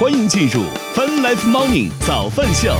[0.00, 0.62] 欢迎进入
[0.94, 2.74] Fun Life Morning 早饭秀。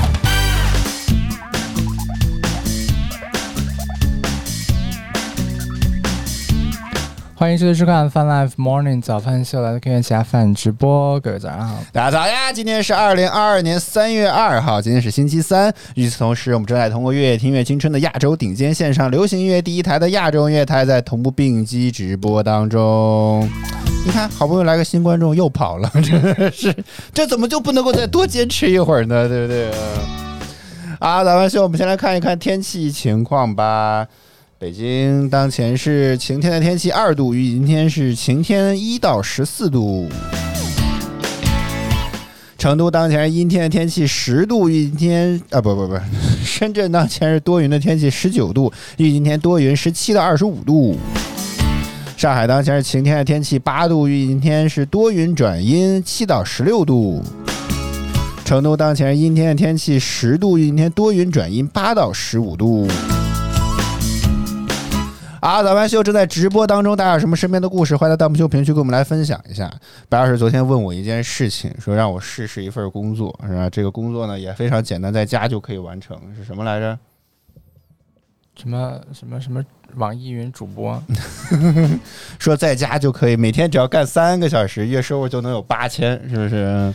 [7.35, 11.75] 欢迎继续收看 Fun Life Morning 早饭秀，来自科学家饭直播，各位早上好。
[11.93, 12.51] 大家早呀！
[12.51, 15.71] 今天是二零二二年三月二号，今天是星期三。
[15.97, 23.47] 与此同时，我们正在通过“乐听乐青春”的亚洲顶尖线上流行音乐第一台的亚洲音乐台，在同步并机直播当中。
[24.05, 26.75] 你看，好不容易来个新观众又跑了， 真的是，
[27.13, 29.29] 这怎么就不能够再多坚持一会儿呢？
[29.29, 29.71] 对不对？
[30.99, 34.07] 啊，早饭秀，我们先来看一看天气情况吧。
[34.59, 40.09] 北京当前是晴天的天气，二度，预今天是晴天一到十四度。
[42.59, 45.99] 成都当前是阴天的天气，十度，预计今天啊不不不，
[46.45, 50.99] 深圳当前是多云的天气，十九度，预今天多云，十七到二十五度。
[52.21, 57.23] 上海当前是晴天的天气，八度，预计今天是多云转阴，七到十六度。
[58.45, 62.87] 成都当前阴天的天气，十度，阴天多云转阴，八到十五度。
[65.41, 69.73] 啊，早班秀正在直播当中，大家有什么身边的故事，欢迎在弹幕秀评论区跟我们来分享一下。
[70.11, 73.71] 白老师昨天问我一件事情，说让我试试一份工作，是吧？
[73.71, 76.99] 这个工作呢也非常简单，在家就可以完成，是什么来着？
[78.61, 79.63] 什么什么什么
[79.95, 81.03] 网易云主播？
[82.39, 86.93] 说在家就可以每天只要干三个小时，月收入就能有八千，是不是？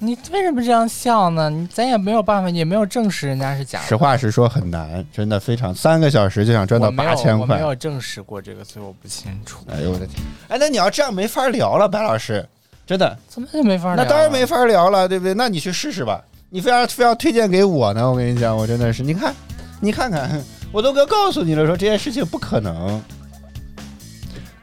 [0.00, 1.48] 你为什么这样笑呢？
[1.48, 3.86] 你咱也没有办法，也没有证实人家是假的。
[3.86, 7.56] 实话实说，很难，真的非常，三个小时就想赚到八千块。
[7.56, 9.64] 我没有证实过这个，所以我不清楚。
[9.70, 10.20] 哎呦我的天！
[10.48, 12.44] 哎，那你要这样没法聊了，白老师，
[12.84, 14.02] 真的怎么就没法聊？
[14.02, 15.32] 那当然没法聊了，对不对？
[15.32, 16.22] 那你去试试吧。
[16.50, 18.10] 你非要非要推荐给我呢？
[18.10, 19.32] 我跟你讲，我真的是，你看，
[19.80, 20.28] 你看看，
[20.74, 23.00] 我都哥告诉你了，说这件事情不可能。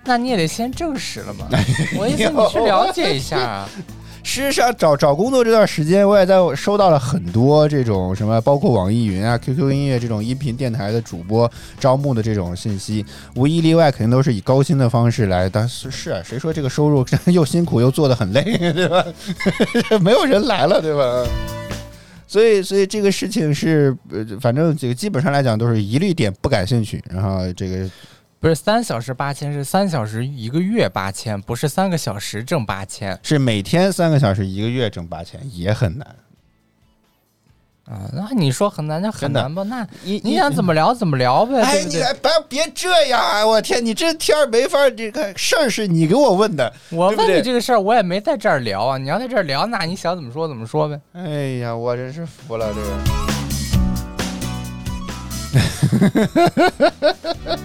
[0.04, 1.48] 那你也得先证实了嘛？
[1.98, 3.70] 我意思你去了解一下啊。
[4.24, 13.04] 事实上，找找工作这段时间，我也在收到了很多这种什么，包括网易云啊、QQ 音乐这种音频电台的主播招募的这种信息，
[13.36, 15.50] 无一例外，肯定都是以高薪的方式来。
[15.50, 19.04] 但是是啊，谁说这个收入 又辛苦又做的很累，对吧？
[20.02, 21.26] 没有人来了，对吧？
[22.32, 27.92] 所以，所以这个事情是，呃，反正这个基本上来讲都是一律点不感兴趣，然后这个。
[28.40, 36.16] 不是三小时八千，是三小时一个月八千，不是三个小时挣八千，是每天三个小时一个月挣八千，也很难。
[37.86, 39.64] 啊，那你说很难，就很难吧？
[39.64, 41.60] 那你你想怎么聊怎么聊呗？
[41.62, 43.46] 哎，你别别这样啊！
[43.46, 48.98] 我天，你这天没法，这个事儿是你给我问的，我问你这个事儿，我也没在这儿聊啊。
[48.98, 51.02] 你要在这儿聊，那你想怎么说怎么说呗？
[51.14, 52.88] 哎呀，我真是服了这个。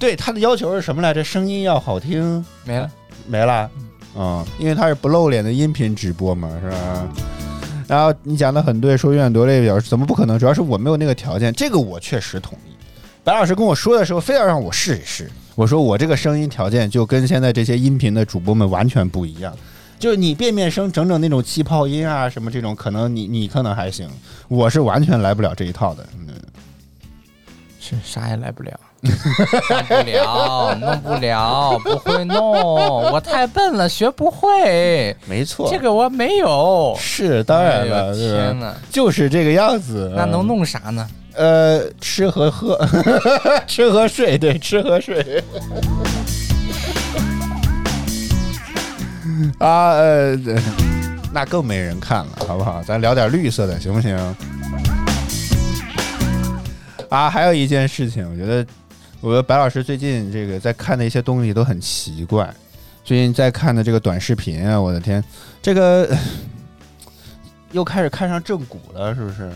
[0.00, 1.22] 对他的要求是什么来着？
[1.22, 2.90] 声音要好听，没了，
[3.28, 3.70] 没了，
[4.16, 7.08] 嗯，因为他是不露脸的音频直播嘛，是吧？
[7.92, 10.38] 然后你讲的很对，说永远流泪表示怎么不可能？
[10.38, 12.72] 主要是我没有那个条件，这个我确实同意。
[13.22, 15.30] 白老师跟我说的时候，非要让我试一试。
[15.54, 19.54] 我说我这个声音条件就跟现在这些音频的主播们完全不一样，
[19.98, 24.08] 就是你变变声，整整那种气泡音啊什么这种，可能你你可能还行，
[24.48, 26.28] 我是完全来不了这一套的，嗯，
[27.78, 28.72] 是啥也来不了。
[29.02, 29.12] 弄
[29.88, 32.40] 不了，弄不了，不会弄，
[33.10, 35.16] 我太笨了，学不会。
[35.26, 36.96] 没错，这个我没有。
[37.00, 40.12] 是，当然了，天哪，就是这个样子。
[40.16, 41.04] 那能弄啥呢？
[41.34, 42.78] 呃，吃和喝，
[43.66, 45.42] 吃和睡，对，吃和睡。
[49.58, 50.36] 啊，呃，
[51.32, 52.80] 那更没人看了，好不好？
[52.84, 54.16] 咱聊点绿色的，行不行？
[57.08, 58.64] 啊，还有一件事情，我觉得。
[59.22, 62.52] 我觉得白老师最近这个在看的一些东西都很奇怪，
[63.04, 65.22] 最近在看的这个短视频啊，我的天，
[65.62, 66.14] 这个
[67.70, 69.48] 又开始看上正骨了，是不是？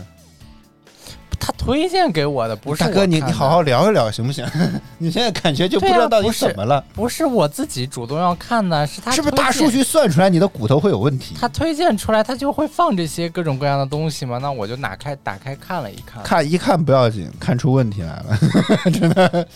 [1.47, 4.45] 他推荐给我的不是大哥，你你好好聊一聊行不行？
[4.99, 6.83] 你现在感觉就不知道到底怎么了？
[6.93, 11.37] 不是我自己主动要看的，是他是不是大数据算出来你的骨头会有问题？
[11.39, 14.39] 他推荐出来，他就会放这些各种各样的东西嘛？
[14.39, 18.37] 那我就打开打开看了一看，看一看不要紧，看出问题来了，
[18.91, 19.47] 真的。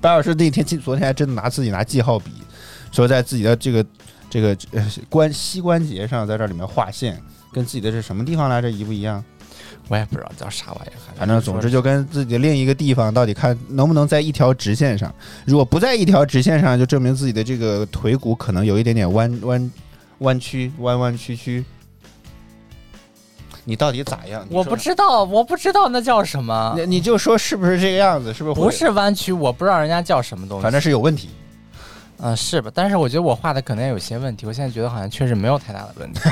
[0.00, 2.32] 白老师那天昨天还真的拿自己拿记号笔，
[2.90, 3.86] 说在自己的这个
[4.28, 4.56] 这个
[5.08, 7.22] 关膝关节上，在这里面画线，
[7.52, 9.22] 跟自己的是什么地方来着一不一样？
[9.88, 15.14] 我也不知道叫啥玩意儿，反正总之就跟自己的另一个地方到底看能不能在一条直线上，
[15.44, 19.72] 如果不在一条直线上，就证明自己的这个腿骨可能有一点点弯弯
[20.18, 21.64] 弯曲弯弯曲曲。
[23.66, 24.46] 你到底咋样？
[24.50, 26.74] 我不知道，我不知道那叫什么。
[26.76, 28.32] 你你就说是不是这个样子？
[28.32, 29.32] 是不是不是弯曲？
[29.32, 31.30] 我不知道人家叫什么东西，反正是有问题。
[32.18, 32.70] 嗯，是吧？
[32.74, 36.20] 但是我觉得我画的可能有些问题，我现在觉得好像确实没有太大的问题。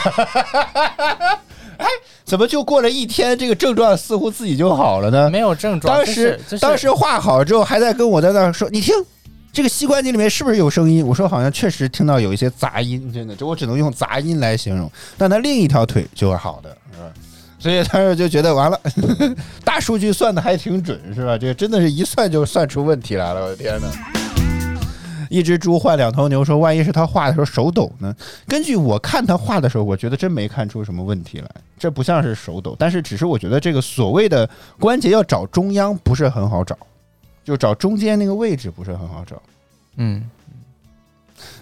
[2.24, 5.28] 怎么就过了一天，这个症状似乎自己就好了呢？
[5.30, 8.94] 没有症状，当时当时画好之后，还在跟我在那儿说：“你听，
[9.52, 17.04] 这个膝关节里面是不是有声音？”我说：“好像确实听到有一些杂音，真的，这我只能用杂音来形容。”但他另一条腿就是好的，是吧？
[17.58, 18.80] 所以当时就觉得完了，
[19.64, 21.36] 大数据算的还挺准，是吧？
[21.36, 23.88] 这个真的是一算就算出问题来了，我的天哪！
[25.32, 28.14] 一只猪换两头牛，说万一是他画的时候手抖呢？
[28.46, 34.48] 根据我看他画的时候，我觉得真没看出什么问题来，这不像是手抖，但是只是我觉得这个所谓的
[34.78, 36.76] 关节要找中央不是很好找，
[37.42, 39.40] 就找中间那个位置不是很好找。
[39.96, 40.22] 嗯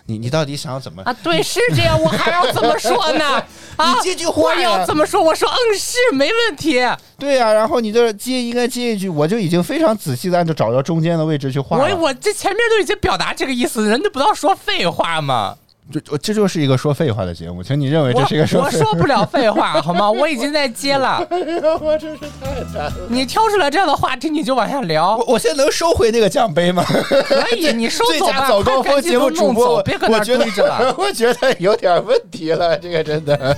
[0.06, 1.02] 你你到底想要怎么？
[1.04, 3.42] 啊，对，是这样，我还要怎么说呢？
[3.76, 5.22] 啊，你这句话我要怎么说？
[5.22, 6.80] 我说嗯，是没问题。
[7.18, 11.94] 对呀、然后你这接应该接一句，我就已经非常仔细的按照找到中间的位置去画了。
[11.94, 15.56] 我我这前面都已经表达这个意思，人家不要说废话吗？
[15.92, 20.10] 这这这就是一个说废话的节目，请你认为这是一个说我废话说不了废话，好吗？
[20.10, 21.26] 我已经在接了。
[21.80, 22.92] 我真是太难了。
[23.08, 25.24] 你挑出来这样的话题，你就往下聊我。
[25.34, 26.84] 我现在能收回那个奖杯吗？
[26.84, 30.94] 可以，你 收走吧，佳早高快赶紧峰节目播，走别搁那儿我觉得堆着了。
[30.98, 33.56] 我觉得有点问题了，这个真的，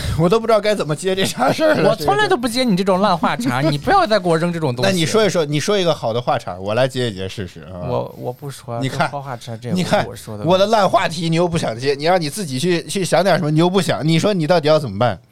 [0.18, 1.90] 我都不知道该怎么接这茬事儿了。
[1.90, 4.90] 我从来都不接你这种烂话茬，你不要再给我扔这种东西。
[4.90, 7.86] 那你说一说，你说一个好的话茬，我来接一接试试啊。
[7.88, 15.20] 我我不说，你看这花话茬这你看我说的，我的烂话题，你又不想接，你让你自己去去想点什么，你又不想，你说你到底要怎么办？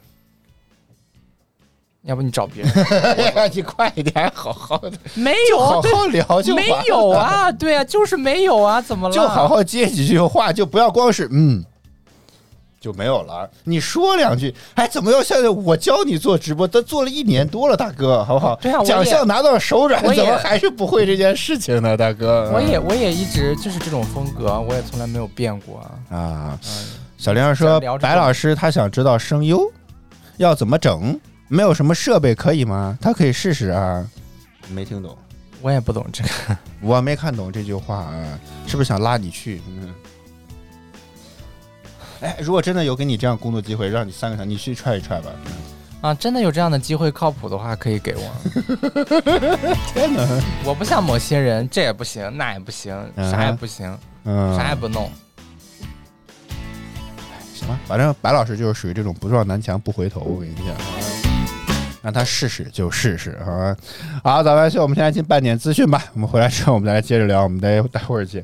[2.03, 2.71] 要不你找别人？
[3.53, 9.13] 你快一点，好好的，没有好好聊就没有啊，对啊，就是没有啊，怎么了？
[9.13, 11.63] 就好好接几句话，就不要光是嗯，
[12.81, 13.47] 就没有了。
[13.63, 16.67] 你说两句，哎，怎么要现在我教你做直播？
[16.67, 18.55] 都做了一年多了，大哥，好不好？
[18.55, 22.51] 对啊奖项拿到手软，我也怎么还是不会这件事情呢，大哥？
[22.51, 25.79] 我也我也一直就是这种风格，我也从来没有变过
[26.09, 26.59] 啊。
[27.19, 29.71] 小玲儿说白老师他想知道声优
[30.37, 32.97] 要怎么整，没有什么设备可以吗？
[32.99, 34.03] 他可以试试啊。
[34.69, 35.15] 没听懂，
[35.61, 36.29] 我也不懂这个。
[36.81, 39.61] 我没看懂这句话啊，是不是想拉你去？
[39.67, 39.93] 嗯。
[42.21, 45.31] 哎，如果真的有给你这样工作机会，让你三个小时，你去踹一踹吧。
[46.01, 48.23] 啊，真的有这样的机会靠谱的话，可以给我。
[49.93, 50.27] 天哪！
[50.63, 55.11] 我不像某些人，这也不行，那也不行，嗯啥也不行，嗯，啥也不弄。
[57.53, 60.21] 行吧，反正白老师就是属于这种不撞南墙不回头。
[60.21, 60.75] 我跟你讲，
[62.01, 63.77] 让他试试就试试，好吧？
[64.23, 66.03] 好，早班秀，我们现在进半点资讯吧。
[66.13, 68.43] 我们回来之后，我们再来接着聊，我们待待会儿见。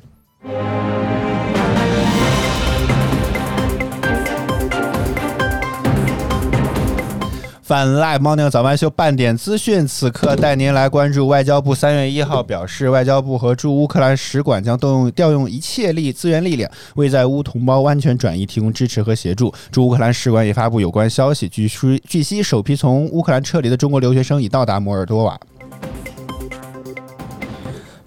[7.68, 19.54] 泛 Live Morning 早班秀半点资讯，此刻带您来关注外交部三月一号表示，外交部和驻乌克兰使馆将动用调用一切力资源力量，为在乌同胞安全转移提供支持和协助。
[19.70, 25.38] 驻乌克兰使馆也发布有关消息，据悉，据悉首批从乌克兰撤离的中国留学生已到达摩尔多瓦。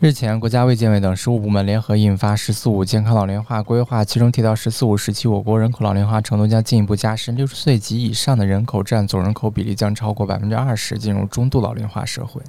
[0.00, 12.40] 日前，国家卫健委等十五部门联合印发“十四五”健康老龄化规划，其中提到“十四五”时期我国人口老龄化程度将进一步加深，六十岁及以上的人口占总人口比例将超过百分之二十，进入中度老龄化社会。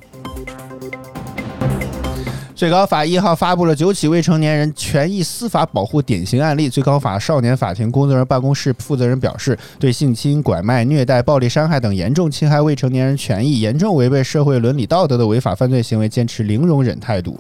[2.62, 6.70] 最高法一号发布了九起未成年人权益司法保护典型案例。
[6.70, 17.36] 最高法少年法庭工作人员办公室负责人表示，对性侵、拐卖、虐待、暴力伤害等严重侵害未成年人权益、严重违背社会伦理道德的违法犯罪行为，坚持零容忍态度。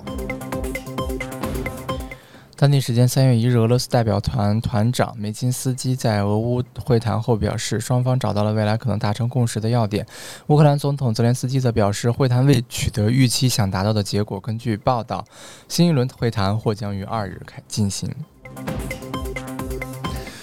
[2.62, 10.06] 当地时间三月一日，俄罗斯代表团团长梅金斯基在俄乌会谈后表示，双方找到了未来可能达成共识的要点。
[10.46, 14.40] 乌克兰总统泽连斯基则表示，会谈未取得预期想达到的结果。
[14.40, 15.26] 根据报道，
[15.68, 18.08] 新一轮会谈或将于二日开进行。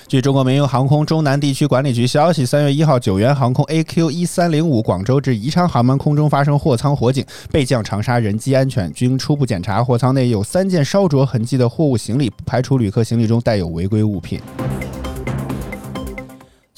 [0.09, 7.23] 据中国民用航空中南地区管理局消息，三月一号，九元航空 AQ 一三零五广州至宜昌航班空中发生货舱火警，
[7.53, 8.91] 备降长沙人机安全。
[8.95, 14.41] 经初步检查，货舱内有三件烧灼痕迹的货物行李，不排除旅客行李中带有违规物品。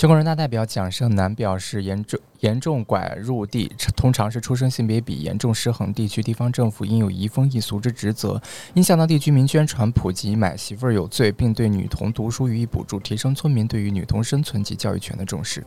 [0.00, 8.40] 全国人大代表蒋胜男表示，严重严重拐入地通常是出生性别比严重失衡地区，地方政府应有移风易俗之职责，
[8.72, 15.62] 应向当地居民宣传普及买媳妇儿有罪，并对女童读书予以补助，提升村民对于女童生存及教育权的重视。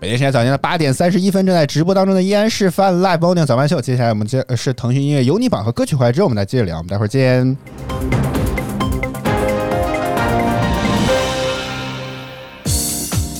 [0.00, 3.80] 北京时间早间的八点三十一分，正在直播当中的依然是泛 Live Morning 早班秀。
[3.80, 7.56] 接下来我们接是腾讯音乐有你榜和歌曲怀之，我们再接着聊，我们待会儿见。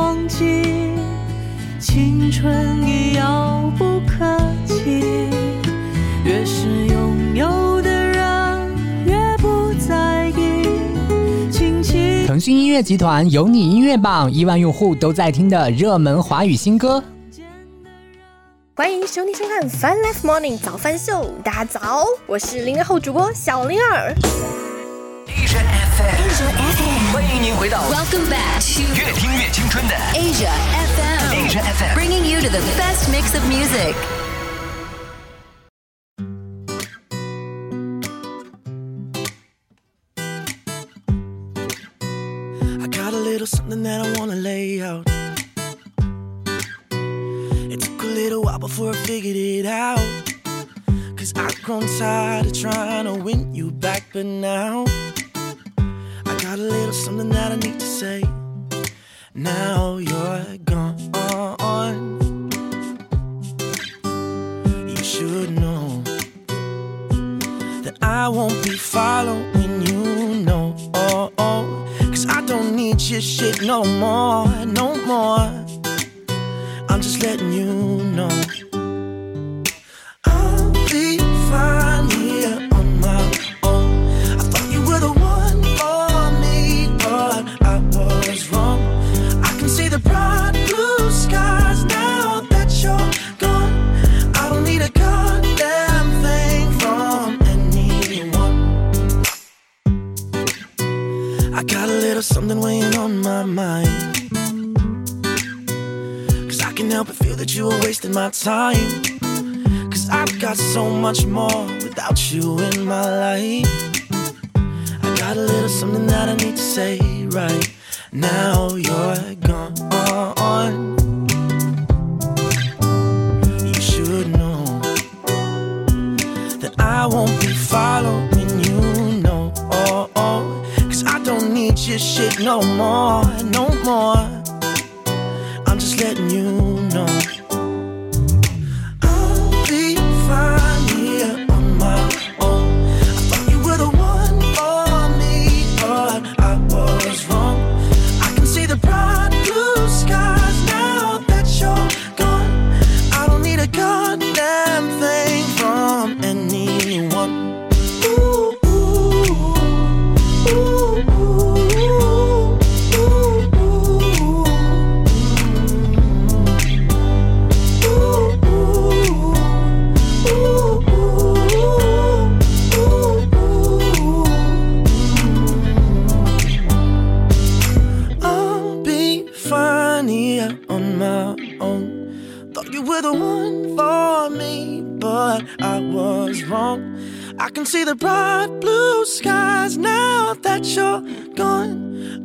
[0.00, 0.94] 忘记。
[1.78, 5.28] 青春已遥不可及，
[6.24, 10.64] 越是拥有的人，越不在意。
[11.50, 17.02] 轻轻腾讯音乐集团有你音乐榜亿万用户都在听的热门华语新歌。
[18.74, 24.14] 欢迎兄弟收看《Fun Life Morning 早饭秀》，大家早，我是零零后主播小灵儿。
[25.26, 25.60] Asia
[25.96, 30.51] FM，欢迎您回到 Welcome back to 越听越青春的 Asia
[30.95, 31.95] FM, Asia FM。
[31.95, 33.95] bringing you to the best mix of music.
[42.81, 45.07] I got a little something that I wanna lay out.
[47.71, 49.99] It took a little while before I figured it out.
[51.17, 55.28] Cause I've grown tired of trying to win you back, but now I
[56.40, 58.22] got a little something that I need to say.
[59.34, 60.96] Now you're gone.
[64.88, 66.02] You should know
[67.84, 70.74] that I won't be following you, no.
[72.10, 75.46] Cause I don't need your shit no more, no more.
[76.88, 78.69] I'm just letting you know.
[111.00, 113.69] Much more without you in my life.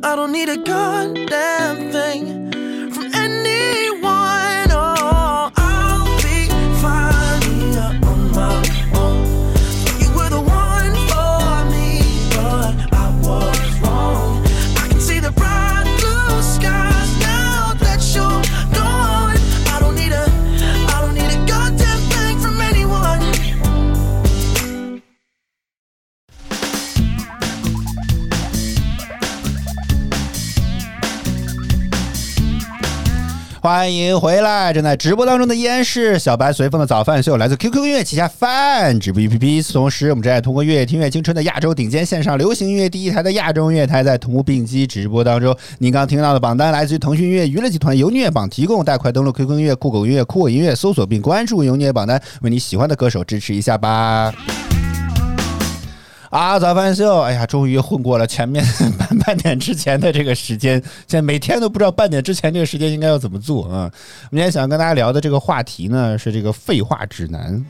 [0.06, 2.45] I don't need a goddamn thing
[33.66, 34.72] 欢迎回来！
[34.72, 39.72] 正在直播当中的依然是小白随风的早饭秀，来自 QQ 音乐旗下饭直播 APP 此。
[39.72, 45.52] 同时，我们正在通过越听越青春的亚洲顶尖线上流行音乐第一台的亚洲音乐台，在同步并机直播当中。
[45.78, 54.32] 您刚听到的榜单来自于腾讯音乐娱乐集团由音乐榜提供，带快登录 QQ 音乐、酷狗音乐、酷我音乐，搜索并关注由音乐榜单，为你喜欢的歌手支持一下吧。
[56.30, 57.20] 啊，早饭秀！
[57.20, 58.64] 哎呀，终于混过了前面
[58.98, 63.90] 半半点之前的这个时间，现在每天都不知道半点之前这个时间应该要怎么做啊。
[64.24, 67.64] 我今天想跟大家聊的这个话题呢，是这个废话指南。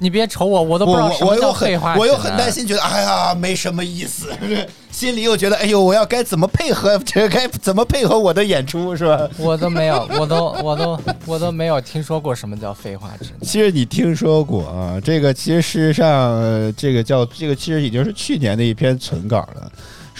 [0.00, 1.94] 你别瞅我，我都不知道什么我我又很叫废话。
[1.96, 2.50] 我又很担。
[2.50, 4.26] 心，觉得哎呀没什么意思，
[4.90, 9.28] 心里又觉得哎呦我要该怎么配合 这该怎么配合我的演出是吧？
[9.38, 13.40] 我都没有，我都我都我都没有听说过什么叫废话之男。
[13.42, 19.70] 其实你听说过啊，这个其实事实上，呃这个叫这个其实已经是去年的一篇存稿了。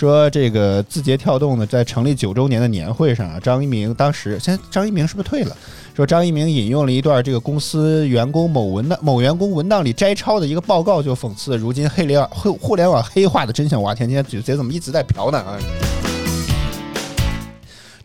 [0.00, 5.54] 说这个字节跳动呢，在成立九周年的年会上啊，张一鸣当时现张一鸣是不是退了？
[5.94, 13.82] 说张一鸣引用了一段这个公司员工某文档某员工文档里摘抄的一个报告，就讽刺如今黑联互互联网黑化的真相。
[13.82, 15.58] 哇天，今天嘴嘴怎么一直在瓢呢啊？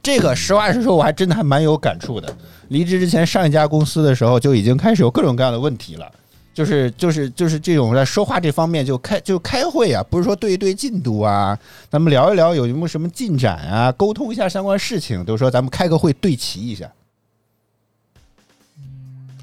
[0.04, 2.36] 这个实话实说，我还真的还蛮有感触的。
[2.68, 6.12] 离职之前上一家公司的时候，就已经开始有各种各样的问题了。
[6.56, 11.60] 就是就是就是这种在说话这方面就开就开会啊，不是说对一对进度啊，
[11.92, 16.90] 咱们聊一聊有没有什么进展啊，沟通一下相关事情，都说咱们开个会对齐一下。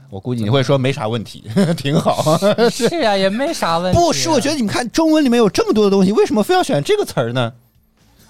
[0.09, 1.45] 我估计你会说没啥问题，
[1.77, 2.39] 挺好。
[2.73, 3.99] 是啊、也没啥问题。
[3.99, 7.53] 不是，我觉得你们看中文里面有这么多的东西，为什么非要选这个词儿呢？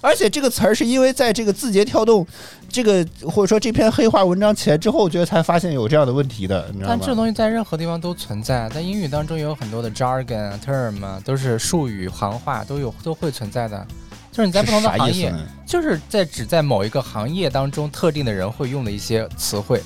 [0.03, 2.27] 而且这个词儿是因为在这个字节跳动
[2.67, 6.97] 这个或者说这篇黑化文章起来之后，我觉得才发现有这样的问题的，你知道吗？
[6.99, 13.87] 但这东西在任何地方都存在，在英语当中也有很多的 jargon 啊 term 啊，都是术语行话，都有都会存在的。
[14.29, 15.33] 就是你在不同的行业？
[15.65, 19.81] 就是在只在某一个行业当中特定的人会用的一些词汇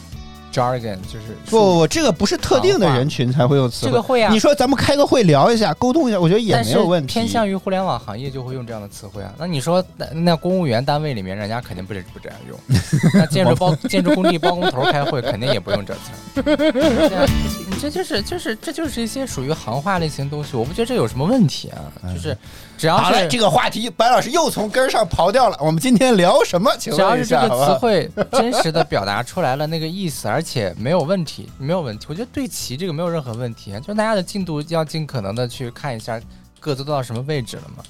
[0.57, 3.91] ，jargon 就是不不不，这个不是特定的人群才会用词汇。
[3.91, 7.13] 这个会啊你说咱们开个会聊一下，沟通一下，我觉得也没有问题。
[7.13, 9.31] 偏向于互联网行业就会用这样的词汇啊。
[9.37, 12.57] 那你说那那公务员单位里面，人家肯定不是不这样用。
[13.13, 16.43] 那建筑包建筑工地包工头开会，肯定也不用这词
[17.79, 21.77] 这就是就是这就是一些属于行话类型的东西，我不觉得这有什么问题啊。
[22.13, 22.35] 就是
[22.77, 25.57] 只要好了，是这个话题白老师又从根儿上刨掉了。
[25.59, 26.71] 我们今天聊什么？
[26.77, 27.73] 请只要问一下，是这个词？
[27.79, 32.05] 汇真实的表达出来了那个意思，而且没有问题，没有问题。
[32.07, 36.21] 我觉得对齐这个没有任何问题，啊，就大家的进度要尽可能的去看一下
[36.59, 37.83] 各自都到什么位置了嘛。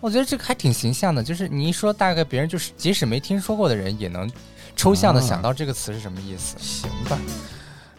[0.00, 4.30] 我觉得这个还挺形象的，就是你一说，大概别人就是即使没听说过的人，也能
[4.76, 6.56] 抽象的想到这个词是什么意思。
[6.58, 7.18] 行吧。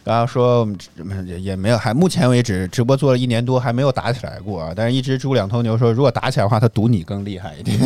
[0.06, 0.90] 刚刚说我们直
[1.26, 4.72] 也也没有，还目前为止直播做了一年多，还没有打起来过啊。
[4.76, 7.80] 但是一只猪两头牛说，如果打起来的话，他赌你更厉害一点，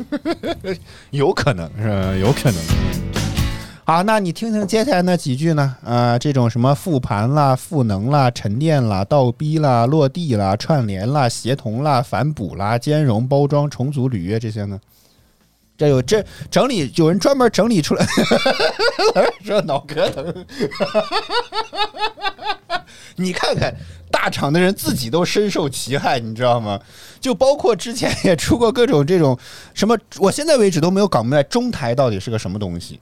[1.12, 2.14] 有可能是吧？
[2.14, 2.60] 有可能。
[3.84, 5.74] 好，那你听听接下来那几句呢？
[5.82, 14.78] 啊、这种什么复盘啦、赋能啦、沉淀啦、倒逼啦、落地啦、串联啦、协同啦、反哺啦、兼容、包装、重组、履约这些呢？
[15.80, 18.06] 这有这整理，有人专门整理出来，
[19.42, 20.46] 说脑壳疼。
[23.16, 23.74] 你看看
[24.10, 26.78] 大厂的人自己都深受其害，你知道吗？
[27.18, 29.38] 就包括之前也出过各种这种
[29.72, 33.00] 什么，我现在为止都没有搞明白中台到底是个什么东西。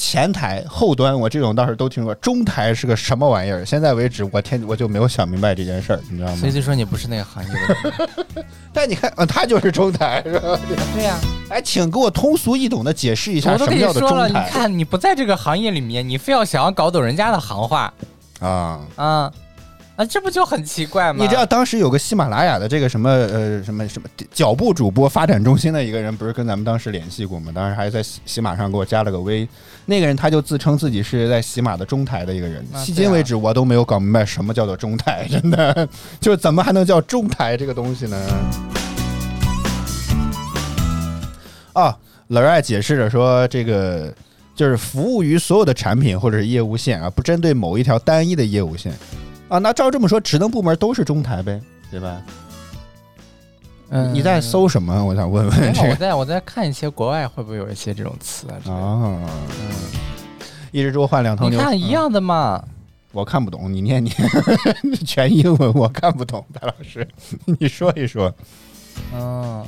[0.00, 2.14] 前台、后端，我这种倒是都听说。
[2.14, 3.66] 中台是个什么玩意儿？
[3.66, 6.52] 现在为止，我天，我就没有想明白这件事儿，你知道吗所以？
[6.52, 10.58] 就说你不是那个行业的人，但你看，嗯，他就是中台，是吧？
[10.94, 11.18] 对呀、
[11.50, 17.92] 哎，请给我通俗易懂的解释一下我都跟你什么叫做说了，你看你不在这个行业里面，你非要想要搞懂人家的行话
[18.40, 18.80] 啊？
[18.96, 19.30] 啊
[20.00, 21.22] 啊，这不就很奇怪吗？
[21.22, 27.52] 你知道当时有个喜马拉雅的这个什么呃什么什么脚步主播发展中心的一个人，不是跟咱们当时联系过吗？
[27.54, 29.46] 当时还在喜喜马上给我加了个微，
[29.84, 32.66] 那个人他就自称自己是在喜马的中台的一个人。
[32.72, 35.86] 啊迄今为止，我都没有搞明白什么叫做中台，真的
[36.18, 38.16] 就是怎么还能叫中台这个东西呢？
[41.74, 41.94] 啊，
[42.28, 44.10] 老爱解释着说这个。
[44.56, 48.92] 就是服务于所有的产品或者是业务线啊，不针对某一条单一的业务线
[49.50, 49.58] 啊。
[49.58, 51.60] 那照这么说，职能部门都是中台呗，
[51.90, 52.22] 对吧？
[53.92, 55.04] 嗯你在搜什么？
[55.04, 58.72] 我想问问我在我在看一些国外会不会有一些这种词啊。
[58.72, 59.30] 啊。
[60.70, 62.64] 一只猪换两头牛，你看一嗯样的嘛，
[63.10, 64.14] 我看不懂，你念念，
[65.04, 67.06] 全英文我看不懂，白老师，
[67.58, 68.32] 你说一说。
[69.12, 69.66] 嗯，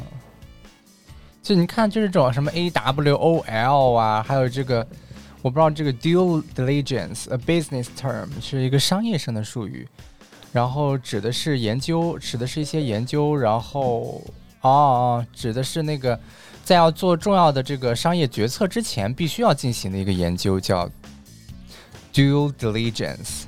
[1.42, 4.86] 就你看就是这种什么 A W O L 啊，还有这个
[5.42, 9.86] 我不知道这个 due diligence，a business term 是一个商业上的术语，
[10.52, 14.22] 然后指的是研究，指的是一些研究，然后
[14.60, 16.18] 哦，指的是那个
[16.64, 20.88] 在要做重要的这个商业决策之前必须要进行的一个研究，叫
[22.14, 23.42] due diligence。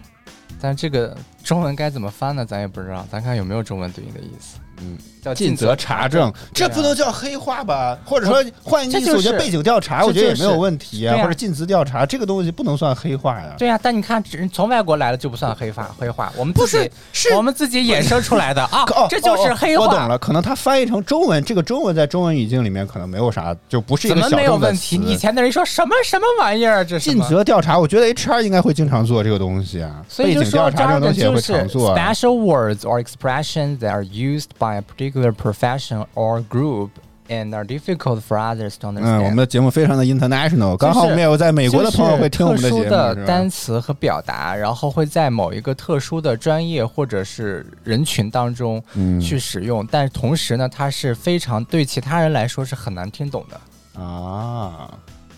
[0.61, 2.44] 但这个中文该怎么翻呢？
[2.44, 4.59] 咱也不知道，咱看有没有中文对应的意思。
[4.80, 7.96] 嗯叫尽责查证，这不能叫黑化吧？
[8.04, 13.54] 或者说换一个意思，我觉得背景调查，我觉得也没有问题啊，或者尽职调查，这个东西不能算黑化呀。
[13.56, 16.82] 对呀、但你看，只从外国来的就不算黑化，黑化，我们自己不
[17.12, 19.87] 是是我们自己衍生出来的 啊这就是哦黑化。
[19.87, 24.96] 我懂了，可能它翻译成中文，这个中文在中文语境里面可能没有啥，就不是一个小怎么没有问题？
[25.06, 26.84] 以前的人说什么什么玩意儿？
[26.84, 30.04] 这是尽责调查，我觉得 HR 应该会经常做这个东西啊。
[30.06, 31.96] 所以就背景调说这儿的查这种东西也会常做啊。
[31.96, 36.90] special words or expressions that are used by a particular profession or group
[37.29, 39.22] and are difficult for others to understand。
[39.22, 54.90] 嗯，我们的节目非常的 international，刚好我们也有在美国的朋友会听我们的节目，就是特殊的单词和表达，然后会在某一个特殊的专业或者是人群当中嗯去使用，但同时呢，它是非常对其他人来说是很难听懂的啊。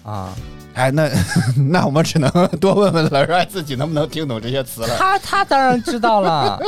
[0.06, 0.34] 啊。
[0.74, 1.10] 哎，那
[1.70, 4.88] 那我们只能多问问乐帅自己能不能听懂这些词了。
[4.98, 6.60] 他他当然知道了，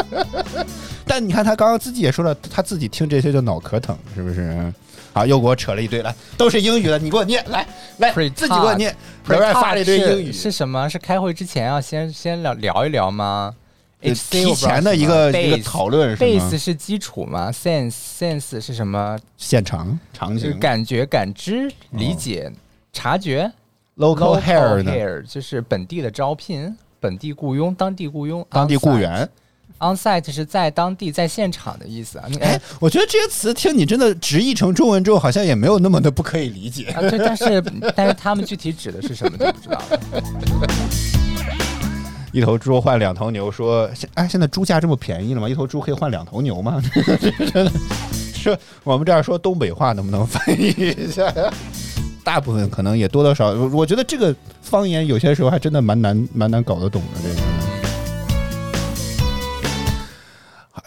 [1.05, 4.73] 但你看他刚刚自己也说了，他自己听这些就脑壳疼，是不是？
[5.13, 7.67] 好，又给我扯了一堆，来，都是英语的，你给我念，来
[7.99, 8.97] 来自己给我念。
[9.27, 10.89] 乐帅发了一堆英语，是是什么？
[10.89, 13.55] 是开会之前要先先聊聊一聊吗？
[14.01, 19.19] 呃 HC 提前的一个一个讨论是吗 base 是基础吗？sense sense 是什么？
[19.37, 22.51] 现场场就是景感觉、感知、理解、
[22.99, 23.51] 察觉。
[23.97, 29.29] ，local hair 呢，hair 就是本地的招聘、本地雇佣、当地雇佣、当地雇员。
[29.81, 32.29] On-site 是在当地、在现场的意思啊。
[32.41, 36.87] 哎，我觉得这些词听你真的直译成中文之后，好像也没有那么的不可以理解。
[36.87, 37.63] 啊，对，但是
[37.95, 40.01] 但是他们具体指的是什么就不知道了。
[42.33, 45.49] 一头猪换两头牛，说现哎，现在猪价这么便宜了吗？
[45.49, 46.83] 一头猪可以换两头牛吗？
[47.53, 47.71] 真的
[48.35, 51.33] 是我们这儿说东北话，能不能翻译一下？
[52.29, 57.21] 大部分可能也多多少，我我觉得这个方言有些时候还真的蛮难蛮难搞得懂的。
[57.23, 57.31] 这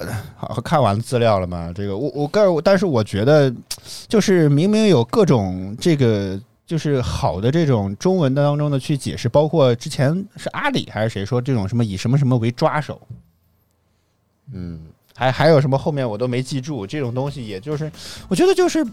[0.05, 1.73] 个，好，好看完资料了吗？
[1.73, 3.51] 这个我我个人，但是我觉得，
[4.07, 13.01] 就是明明有各种这个就是好的这种中文当中的去解释，包括之前是阿里还是谁说这种什么以什么什么为抓手，
[14.53, 14.79] 嗯，
[15.15, 17.91] 还还有什么后面我都没记住，这种东西也就是
[18.27, 18.85] 我觉得就是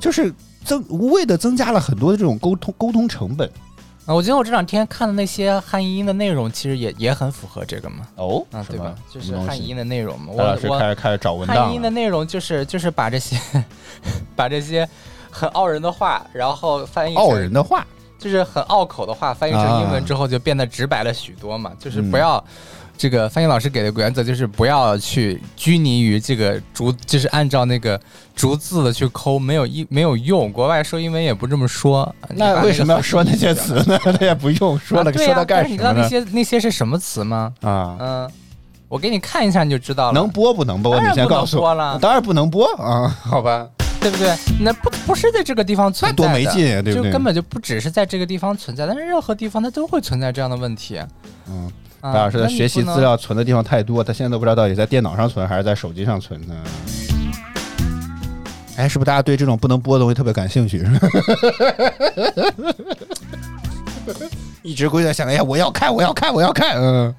[0.00, 0.32] 就是
[0.64, 3.50] 增无谓的增加了很多的这种沟通沟通成本
[4.06, 8.06] 啊，我觉得我这两天看的那些汉译英的内容，其实也也很符合这个嘛。
[8.14, 8.94] 哦啊，对吧？
[9.12, 10.32] 就是汉译英的内容嘛。
[10.36, 13.36] 戴老师我我开始开始找文档汉译英的内容就是就是把这些
[14.36, 14.88] 把这些
[15.28, 17.84] 很傲人的话，然后翻译成傲人的话，
[18.16, 21.72] 就是很拗口的话，翻译成英文之后就变得直白了许多嘛。
[21.78, 22.42] 就是不要、
[22.98, 28.00] 这个翻译老师给的原则就是不要去拘泥于这个逐，就是按照那个
[28.34, 30.50] 逐字的去抠，没有一没有用。
[30.50, 32.14] 国外说英文也不这么说。
[32.30, 33.98] 那为什么要说那些词呢？
[34.02, 36.08] 他也不用说了，说它干但是你知道那？
[36.08, 37.52] 些那些是什么词吗？
[37.60, 38.30] 啊，嗯，
[38.88, 40.12] 我给你看一下你就知道了。
[40.12, 40.98] 能播不能播？
[41.00, 43.68] 你先告诉播了我，当然不能播啊，好吧？
[44.00, 44.36] 对不对？
[44.60, 51.00] 那不不是在这个地方存在的，多没劲啊对不对就根本就不只是在这个地方存在，但是任何地方它都会存在这样的问题。
[51.48, 56.54] 嗯，啊白老师的学习资料存的地方太多，他现在都不知道到底在电脑上存还是在手机上存呢。
[58.76, 60.86] 哎，是不是大家对这种不能播的东西特别感兴趣？
[64.62, 66.76] 一直归在想，哎呀，我要看，我要看，我要看。
[66.76, 67.14] 嗯，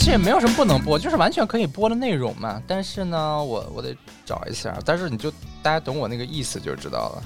[0.00, 2.60] 这也没有什么不能播，就是完全可以播的内容嘛。
[2.66, 5.30] 但是呢，我我得找一下，但是你就
[5.62, 7.22] 大家懂我那个意思就知道了。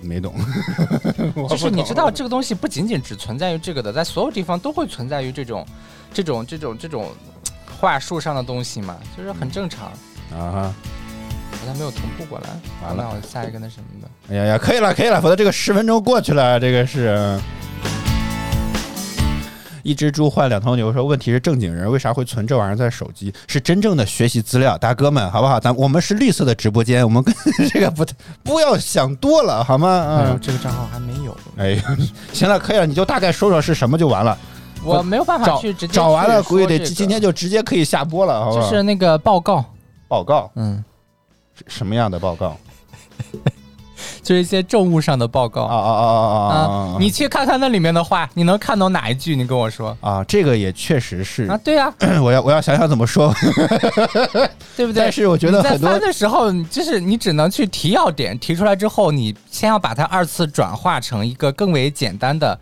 [0.00, 0.34] 没懂。
[1.36, 5.66] 我就是你知道这个东西不仅仅只存在于这个的，在所有地方都会存在于这种
[6.16, 7.10] 这种这种这种
[7.78, 9.92] 话术上的东西嘛，就是很正常。
[10.32, 10.74] 啊！
[11.52, 12.48] 好像没有同步过来，
[12.82, 14.08] 完了那我下一个那什么的。
[14.34, 17.38] 哎呀呀，可以了，可以了，否则这个十分钟过去了，这个是。
[19.82, 23.32] 一只猪换两头牛，说问题是正经人为啥会存这玩意儿在手机？
[23.46, 25.60] 是真正的学习资料，大哥们，好不好？
[25.60, 27.32] 咱我们是绿色的直播间，我们跟
[27.70, 28.04] 这个不
[28.42, 30.36] 不要想多了，好吗？
[30.40, 31.82] 这个账号还没有，哎呀，
[32.32, 34.36] 行了，可以了，你就大概说说是什么就完了。
[34.86, 38.50] 我没有办法去直接找完了，估计得今天就直接可以下播了？
[38.52, 39.64] 就是那个报告，
[40.08, 40.84] 报告，嗯，
[41.66, 42.56] 什么样的报告？
[44.22, 46.96] 就是一些政务上的报告啊啊啊啊啊！
[46.98, 49.34] 你去看看那里面的话，你能看懂哪一句？
[49.36, 53.32] 你跟我说啊，这个也确实是啊，对啊、 我要我要想想怎么说。
[54.76, 54.94] 对不对？
[54.94, 62.58] 但是我觉得在很多翻的时候，就是你只能去提要点，提出来之后，你先要把它二次转化成一个更为简单的、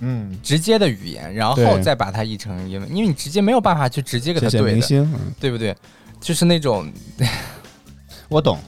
[0.00, 5.76] 嗯，直接的语言，然后再把它译成英文，因为你直接没有办法去直接给它对的，明星，嗯对不对？
[6.20, 6.90] 就是那种
[8.28, 8.58] 我懂。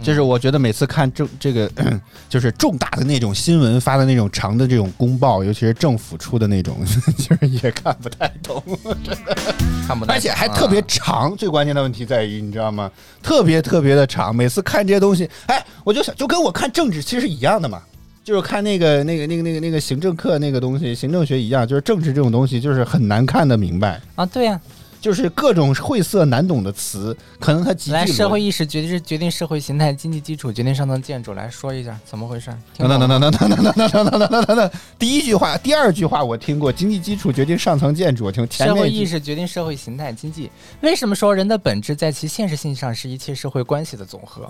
[0.00, 1.68] 就是我觉得每次看这这个
[2.30, 6.78] 就是重大的那种新闻发的那种长的这种公报，尤其是政府出的那种，
[7.18, 8.62] 就是也看不太懂，
[9.02, 9.36] 真的
[9.88, 11.36] 看不懂，而且还特别啊长。
[11.36, 12.88] 最关键的问题在于，你知道吗？
[13.20, 14.32] 特别特别的长。
[14.32, 17.82] 每次看这些东西，哎，我就想，就跟我看政治其实是一样的嘛。
[18.28, 24.60] 就是看那个、那个、那个、那个、那个行政课那个东西，行政学一样，就是政治这种东西，就是很难看得明白，啊，对呀、
[25.00, 32.50] 就是各种晦涩难懂的词，可能它极来，社会意识决定是决定社会形态、经济基础，决定上层建筑，来说一下怎么回事？
[32.76, 40.50] 听等等等等等等等等等等等等等，第一句话、第二句话我听过，经济基础决定上层建筑，我听前社会意识决定社会形态、经济。
[40.82, 44.46] 为什么说人的本质在其现实性上是一切社会关系的总和？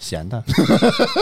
[0.00, 0.42] 闲的，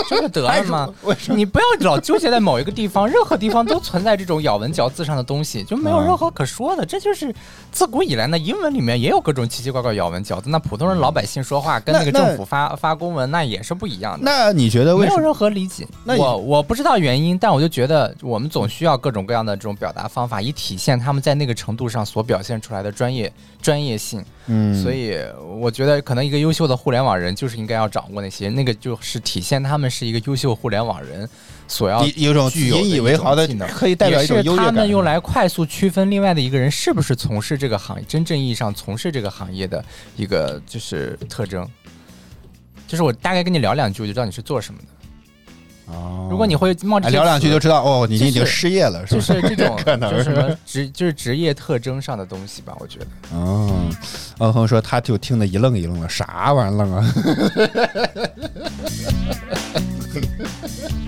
[0.08, 0.88] 这 就得了吗？
[1.02, 1.36] 为什么？
[1.36, 6.86] 你不要老纠结在某一个地方，任何地方都存在这种咬文嚼字上的东西，就没有任何可说的。
[6.86, 7.34] 这就是
[7.72, 10.48] 自古以来呢，英文里面也有各种奇奇怪怪咬文嚼字。
[10.48, 14.20] 那普通人老百姓说话跟那个政府发发公文，那也是不一样的。
[14.24, 15.16] 那你觉得为什么？
[15.16, 15.86] 没有任何理解。
[16.04, 24.24] 那我我不知道原因，但我就觉得我们总需要各种各样的这种表达方法，以体现他们在那个程度上所表现出来的专业专业性。
[24.50, 25.14] 嗯所以
[25.60, 31.28] 我觉得，可能一个优秀的互联网人就是应该要掌握那些，那个就是体现他们是一个优秀互联网人
[31.66, 34.66] 所要有有种引以为豪的技能，可以代表一种优越感。
[34.66, 39.84] 他们用来快速区分另外的一个人是不是从事这个行业，真正意义上从事这个行业的
[40.16, 41.68] 一个就是特征。
[42.86, 44.86] 就是我大概跟你聊两句，我就知道你是做什么的。
[45.90, 49.40] 哦如果你会冒这些哎聊两句就知道哦，你已经失业了，是就吧？
[49.48, 53.06] 是这种 可能就是什么职就是职业特征上的东西吧，我觉得。
[53.34, 53.70] 哦，
[54.38, 57.14] 嗯哼说他就听得一愣一愣的，啥玩意儿愣啊？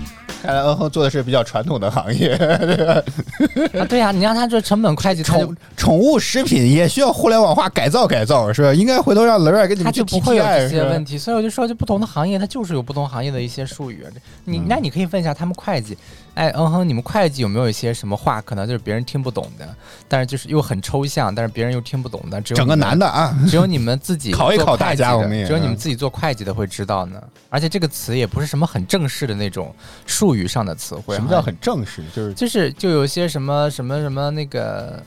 [0.51, 2.33] 看来恩恒做的是比较传统的行业，
[3.79, 8.73] 啊，对呀、你让他做成本会计，宠宠物食品也需要互联网化改造改造，是吧？
[8.73, 14.05] 应该回头让雷瑞给你们去他就不会有这些问题，所以我就说，就不同的行业，它就是有不同行业的一些术语。
[14.43, 15.97] 你嗯那你可以问一下他们会计，
[16.33, 19.67] 哎，嗯哼，你们会计有没有一些什么话，可能就是别人听不懂的，
[20.07, 27.21] 但是就是又很抽象，但是别人又听不懂的，只有整个男的啊，只有你们自己 考一考大家我们也只有你们自己做会计的会知道呢。
[27.49, 31.15] 而且这个词也不是什么很正式的那种术语上的词汇。
[31.15, 32.01] 什么叫很正式？
[32.15, 35.03] 就是就是就有些什么什么什么那个，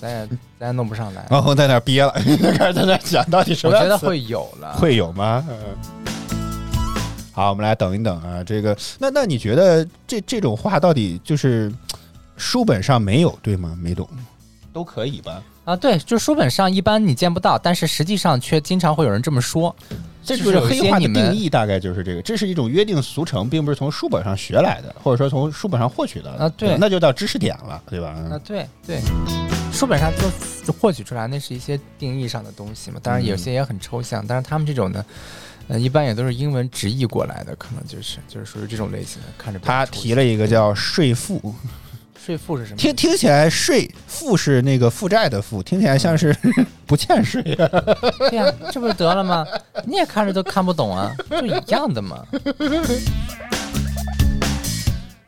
[0.00, 1.24] 咱也咱也弄不上来。
[1.30, 2.10] 王峰在那憋了，
[2.58, 5.44] 开始在那儿想到底什么样词觉得会有了，会有吗？
[5.48, 5.56] 嗯。
[7.38, 8.42] 好，我们来等一等啊。
[8.42, 11.72] 这个，那那你觉得这这种话到底就是
[12.36, 13.78] 书本上没有对吗？
[13.80, 14.08] 没懂，
[14.72, 15.40] 都可以吧？
[15.64, 19.72] 啊，对，就书本上一般你见不到，但是实际上却经常会有人这么说。
[20.24, 22.22] 这就是黑话的定义，大概就是这个。
[22.22, 28.08] 这是一种约定俗成，并不是从书本上学来的，或者说从书本上获取的啊对吧那就到知识点了，对吧？
[28.08, 29.00] 啊，对对，
[29.72, 32.98] 书本上就就获取出来，那是一些定义上的东西嘛。
[33.00, 35.04] 当然有些也很抽象，但是他们这种呢，
[35.68, 39.28] 呃，一般也都是英文直译过来的，可能就是就是属于这种类型的。
[39.36, 41.54] 看着他提了一个叫税负，
[42.18, 42.76] 税负是什么？
[42.76, 46.34] 听听起来税负是那个负债的负，听起来像是
[46.86, 47.68] 不欠税啊。
[48.30, 49.46] 对呀、这不是得了吗？
[49.84, 52.24] 你也看着都看不懂啊，就一样的嘛。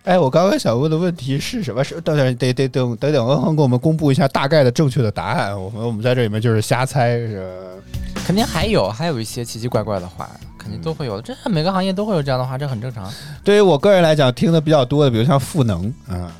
[0.05, 1.85] 哎，我刚刚想问的问题是什么？
[1.85, 5.53] 是等等得得等等等，恩恒给我们公布一下大概的正确的答案。
[5.61, 8.23] 我们我们在这里面就是瞎猜，是吧？
[8.27, 11.21] 肯定还有还有一些奇奇怪怪的话，肯定都会有。
[11.21, 13.13] 这每个行业都会有这样的话，这很正常
[13.45, 16.33] 对于我个人来讲，听的比较多的，比如像赋能啊，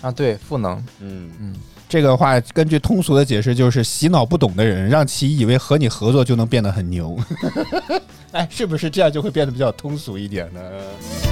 [0.00, 0.10] 啊。
[0.12, 1.54] 对，赋能，嗯嗯，
[1.88, 7.18] 这个话根据通俗的解释，就是洗脑不懂的人，让其以为和你合作就能变得很牛。
[8.32, 10.60] 哎，是不是这样就会变得比较通俗一点呢？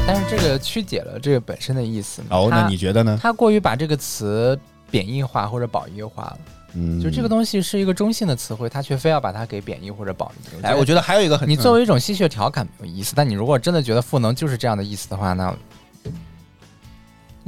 [0.06, 2.28] 但是这个曲解了这个本身的意思嘛。
[2.30, 3.18] 哦，那你觉得呢？
[3.22, 4.58] 他过于把这个词
[4.90, 6.38] 贬义化或者褒义化了，
[6.72, 10.56] 嗯就这个东西是一个中性的词汇，他却非要把它给贬义或者褒义。
[10.62, 15.54] 哎，我觉得还有一个很，你作为一种戏谑调侃没有意思，但你如果真的觉得赋能就是这样的意思的话，那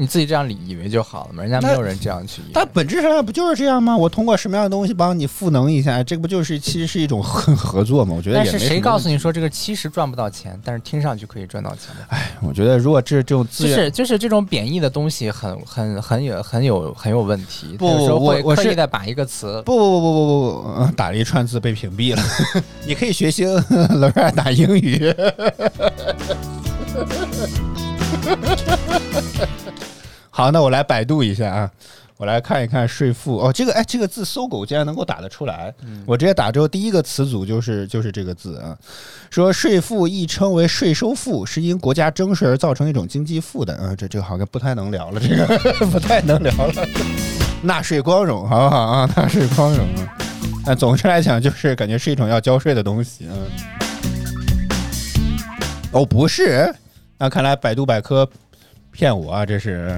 [0.00, 2.52] 你自己这样理以为就好了嘛，人家没有人这样去以为。
[2.54, 3.96] 它本质上不就是这样吗？
[3.96, 8.14] 我通过什么样的东西帮你赋能一下，这不就是其实是一种合合作吗？
[8.16, 9.08] 我觉得但是谁告诉？
[9.08, 12.16] 你说这个其实赚不到钱，但是听上去可以赚到钱的？
[12.40, 22.22] 我觉得如果这这种资源，就是就是这种贬义的东西很很很有很有很有问题，不有时候会我我是刻意的把一个词不不不不不不不，嗯打了一串字被屏蔽了。
[22.86, 23.44] 你可以学习
[23.98, 25.12] 乐儿打英语。
[30.38, 31.70] 好，那我来百度一下啊，
[32.16, 33.38] 我来看一看税负。
[33.38, 35.74] 哦，这个哎，这个字搜狗竟然能够打得出来。
[36.06, 38.78] 我直接打之后，第一个词组就是就是这个字啊，
[39.30, 43.76] 说税负亦称为税收负，是因国家征税而造成一种经济负担。
[43.78, 46.86] 啊，这这个好像不太能聊了，这个 不太能聊了。
[47.62, 49.10] 纳税光荣，好不好啊？
[49.16, 50.16] 纳税光荣啊！
[50.64, 53.28] 但总之来讲，就是感觉是一种要交税的东西。
[53.28, 53.44] 嗯，
[55.90, 56.72] 哦，不是，
[57.18, 58.30] 那看来百度百科
[58.98, 59.88] 骗我啊，这是。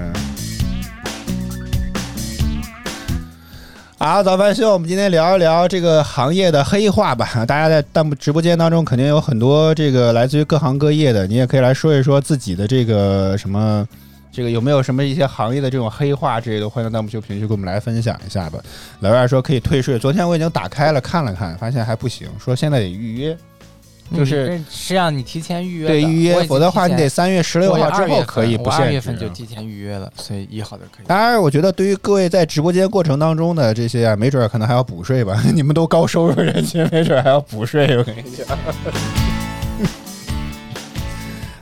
[3.97, 7.27] 好，早饭秀，我们今天聊一聊这个行业的黑话吧。
[7.47, 13.87] 大家在弹幕直播间当中肯定有很多这个来自于各行各业的，你也可以来说一说自己的这个什么，
[14.31, 18.59] 这个有没有什么一些行业的这种黑话之类的，欢迎弹幕秀评论区给我们来分享一下吧。
[18.99, 23.35] 老外说可以退税，昨天我已经打开了看了看，发现还不行，说现在得预约。
[24.15, 28.99] 就是嗯是让你提前预约的，对预约，否则的话你得三月十六号之后可以不我二月。
[29.01, 31.07] 份就提前预约了，所以一号就可以。
[31.07, 35.41] 当然，我觉得对于各位在直播间过程当中的这些啊，没准儿可能还要补税吧。
[35.55, 37.97] 你们都高收入人群，没准儿还要补税。
[37.97, 38.45] 我跟你讲。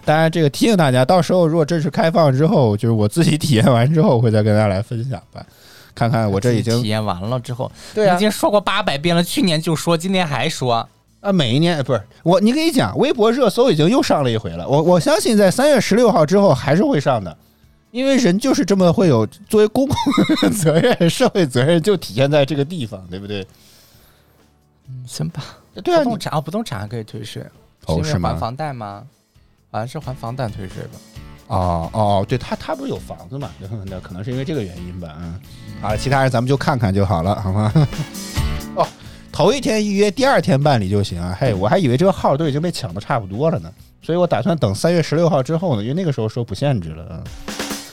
[0.03, 5.45] 当然，这个提醒大家，到时候如果正式开放之后，就是我自己体验完之后，会再跟大家来分享吧。
[5.95, 10.87] 看看我这已经体验完了之后，对啊已经说过八百遍了，去年就说，今年还说。
[11.21, 14.67] 啊，每一年不是我，你跟你讲，微博热搜已经又上了一回了。
[14.67, 17.35] 我我相信在三月十六号之后还是会上的，
[17.91, 19.95] 因为人就是这么会有作为公共
[20.57, 23.45] 责任、社会责任就体现在这个地方，对不对？
[24.87, 25.43] 嗯行吧，
[25.83, 27.45] 对啊，不动产哦，不动产还可以退税，
[27.85, 29.03] 哦是吗还房贷吗？
[29.71, 30.91] 好像是还房贷退税吧。
[31.47, 33.51] 哦哦，对他他不是有房子嘛？
[33.85, 35.15] 那可能是因为这个原因吧。
[35.19, 35.39] 嗯，
[35.81, 37.71] 好了，其他人咱们就看看就好了，好吗？
[38.75, 38.87] 哦，
[39.39, 41.33] 头一天预约，第二天办理就行啊。
[41.39, 43.71] 嘿，我还以为这个号都已经被抢的差不多了呢，
[44.01, 47.05] 所以我打算等三月十六号之后呢，因为那个时候说不限制了。
[47.05, 47.23] 啊，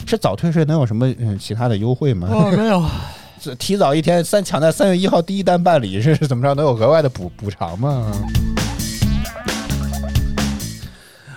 [0.09, 2.27] 是早退税能有什么嗯其他的优惠吗？
[2.33, 2.85] 哦，没有，
[3.41, 6.53] 是提早一天三抢在三月一号第一单办理是怎么着？
[6.53, 8.11] 能有额外的补补偿吗？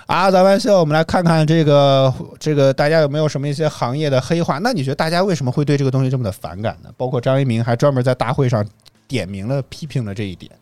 [0.06, 4.58] 啊，咱们现在，我们来看看这个这个大家有没有什么一些行业的黑话？
[4.58, 6.90] 那你觉得大家为什么会对这个东西这么的反感呢？
[6.96, 8.66] 包括张一鸣还专门在大会上
[9.10, 10.52] 点名了批评了这一点，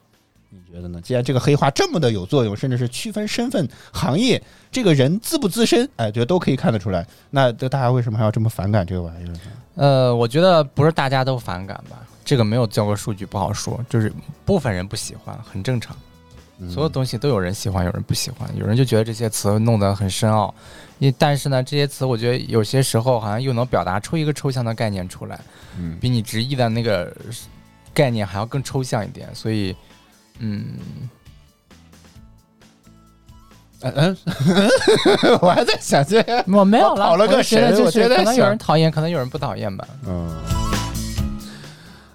[0.48, 0.98] 你觉得呢？
[1.02, 7.06] 既然这个黑话这么的有作用，甚至是区分身份、行业，这个人资不资深，哎，觉得都可以看得出来。
[7.28, 9.40] 那这大家为什么还要这么反感这个玩意儿呢？
[9.74, 14.10] 呃，我觉得不是大家都反感吧，这个没有交过数据不好说，就是
[14.46, 15.94] 部分人不喜欢，很正常。
[16.60, 20.52] 嗯所有东西都有人喜欢，有人不喜欢，有人就觉得这些词弄得很深奥，
[20.98, 25.38] 因但是呢，这些词我觉得有些时候好像又能表达出一个抽象的概念出来，
[25.78, 27.14] 嗯比你直译的那个
[27.98, 29.74] 概念还要更抽象一点，所以，
[30.38, 30.78] 嗯，
[33.80, 34.16] 嗯嗯，
[35.42, 39.84] 我还在想这，我没有了跑了个我就觉得可能有人讨厌，可能有人不讨厌吧。
[40.06, 40.30] 嗯，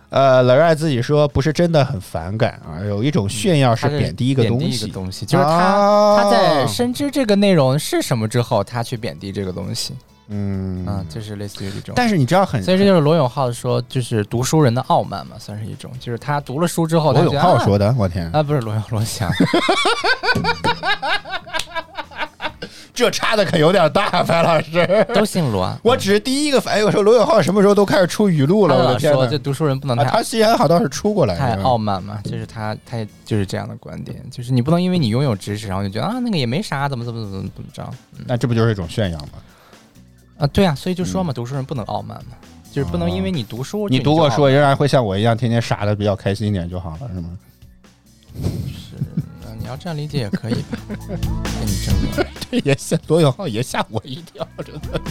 [0.10, 9.94] 呃，老赖自己说不是真的很反感啊，有一种炫耀是贬低一个东西，个东西，就是他、啊他在深知这个内容是什么之后，他去贬低这个东西，
[10.28, 11.94] 嗯啊，就是类似于这种。
[11.96, 19.30] 但是你知道很，所以这就是罗永浩说，就是读书人的傲慢嘛，算是一种，就是他读了书之后，罗永浩说的，我天，啊，不是罗永罗翔，
[22.94, 25.06] 这差的可有点大，白老师。
[25.16, 25.76] 都姓罗。
[25.84, 29.12] 我只是第一个反应，我说罗永浩什么时候都开始出语录了，我的天！
[29.12, 37.90] 说这读书人不能啊，太他既然好倒是出过来，太傲慢嘛，就是他他也就是这样的观点，就是你不能因为你拥有知识，然后就觉得啊那个也没啥，怎么怎么怎么怎么着
[38.28, 39.30] 那这不就是一种炫耀吗？
[40.38, 40.48] 啊？
[40.48, 42.36] 对啊，所以就说嘛，读书人不能傲慢嘛，
[42.72, 47.38] 就是不能因为你读书，嗯你读过书，仍然会像我一样天天傻的比较开心一点就好了，是吗？
[48.68, 48.96] 是，
[49.46, 50.98] 那你要这样理解也可以吧，跟
[51.66, 52.28] 你争论。
[52.52, 55.02] 这也吓罗永浩也吓我一跳，真的。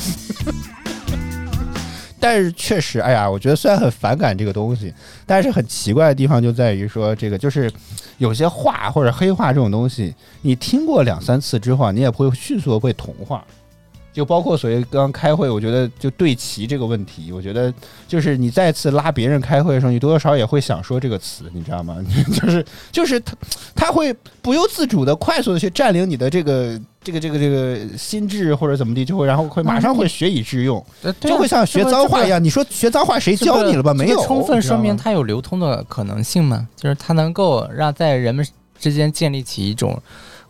[2.18, 4.94] 但是确实，哎呀，我觉得虽然很反感这个东西，
[5.26, 7.72] 但是很奇怪的地方就在于说，这个就是
[8.18, 13.44] 有些话或者黑话这种东西，你听过两三次之后啊，你也不会迅速的被同化。
[14.12, 17.72] 就包括所谓刚刚开会，我觉得就对齐这个问题，我觉得
[18.06, 21.96] 就是你再次拉别人开会的时候，你多多少少也会想说这个词，你知道吗？
[22.34, 23.36] 就是就是他
[23.74, 30.84] 他会不由自主的快速的去占领你的这个这个这个这个心智或者怎么地，就会然后会马上会学以致用，
[31.20, 32.42] 就会像学脏话一样。
[32.42, 33.94] 你说学脏话谁教你了吧？
[33.94, 38.46] 没有，这个充分说明它有流通的可能性嘛，就是它能够让在人们
[38.78, 40.00] 之间建立起一种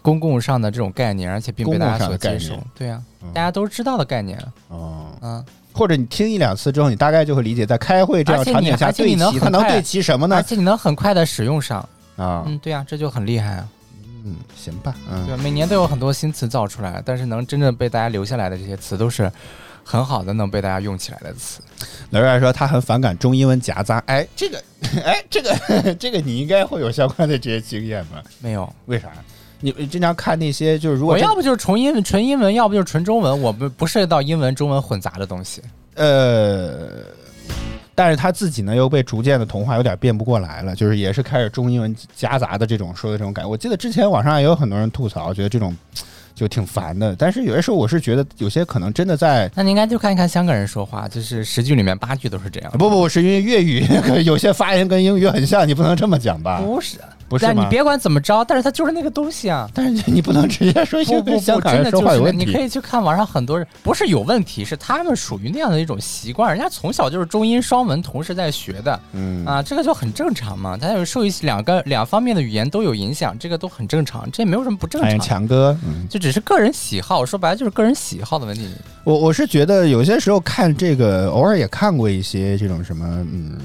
[0.03, 2.59] 公共上的这种概念，而且并被大家所接受。
[2.75, 4.39] 对啊，嗯大家都知道的概念。
[4.69, 5.07] 哦。
[5.23, 10.43] 嗯，或者你听一两次之后，你大概就会理解，在开会这样场景下对齐，它能对齐什么呢而？
[10.43, 11.79] 且你能很快的使用上。
[12.17, 13.69] 啊，嗯，对啊，这就很厉害啊。
[14.25, 15.39] 嗯，行吧，嗯？
[15.41, 19.31] 每年都有很多新词造出来，但是能真正被大家留下来的这些词，都是
[19.83, 21.61] 很好的能被大家用起来的词。
[22.11, 24.63] 老帅说他很反感中英文夹杂，哎，这个，
[25.05, 28.23] 哎，这个， 这个你应该会有相关的这些经验吧？
[28.41, 29.09] 没有，为啥？
[29.63, 35.63] 你你经常看那些就是如果我要不就是纯英文纯英文，要不就是纯中文，我们不涉及到英文中文混杂的东西。
[35.95, 36.89] 呃，
[37.95, 43.49] 但是他自己呢又被逐渐的同化，有点变不过来了，就是也是开始中英文夹杂的这种说的这种感觉。
[43.49, 45.77] 我记得之前网上也有很多人吐槽，觉得这种
[46.35, 47.15] 就挺烦的。
[47.15, 49.49] 但是有些时候我是觉得有些可能真的在。
[49.55, 52.73] 那你应该就看一看香港人说话，就是十句里面八句都是这样。
[52.73, 53.87] 不不，是因为粤语
[54.25, 56.61] 有些发音跟英语很像，你不能这么讲吧？
[56.61, 56.97] 不是，
[57.33, 59.69] 不是但你别管怎么着，但是它就是那个东西啊。
[59.75, 62.63] 但是你不能直接说不不香不，真的就是那你可。
[62.63, 70.77] 以去看网上很多人，不是有问题，是他们属于那样的一种习惯，人家从小就是中英双文同时在学的，嗯啊，这个就很正常嘛。
[70.77, 75.19] 他有受一些两个两方面的语言都有影响，这个都很正常，这也没有什么不正常。
[75.19, 78.69] 强哥，嗯，就只是个人喜好，说白了就是个人喜好的问题。
[79.03, 83.59] 我我是觉得有些时候看这个，偶尔也看过一些这种什么，嗯，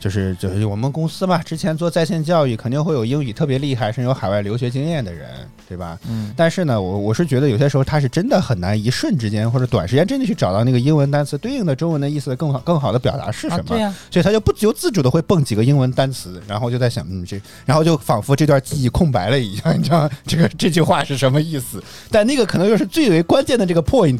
[0.00, 5.28] 就是就是我们公司嘛，之前做在线教育，肯定会有英语特别厉害，甚至有海外留学经验的人，
[5.68, 5.98] 对吧？
[6.08, 21.82] 嗯，但是呢，我我是觉得有些时候他是真的很难一瞬之间或者短时间真的去找到那个英文单词对应的中文的意思更好更好的表达是什么，啊，对呀、所以他就不由自主的会蹦几个英文单词，然后就在想，嗯，这，然后就仿佛这段记忆空白了一样， 你知道这个这句话是什么意思？
[22.10, 24.18] 但那个可能又是最为关键的这个 point。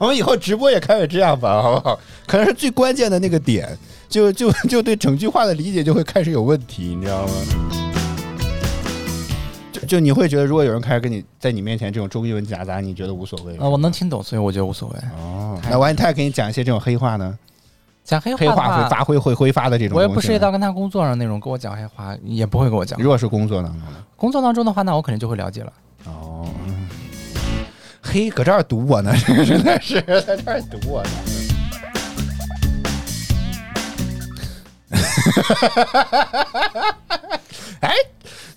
[0.00, 2.00] 我们以后直播也开始这样吧，好不好？
[2.26, 3.68] 可能是最关键的那个点，
[4.08, 7.32] 就就就对整句话的理解就会开始有问题，你知道吗？
[9.70, 14.96] 就就你会觉得，如果有人开始跟你在你面前这种中英文夹杂，你觉得无所谓啊，我能听懂，所以我觉得无所谓。
[15.22, 17.38] 哦，那万一他也给你讲一些这种黑话呢？
[18.02, 22.98] 讲黑黑话话的话会发挥会挥发的这种我也不涉及到跟他工作上那种跟我讲黑话，也不会跟我讲。
[22.98, 24.02] 如果是工作当中呢？
[24.16, 25.72] 工作当中的话，那我肯定就会了解了。
[26.06, 26.88] 哦，嗯
[28.12, 31.10] 嘿，搁这儿堵我呢，这 个真的是在这儿堵我呢。
[37.80, 37.94] 哎，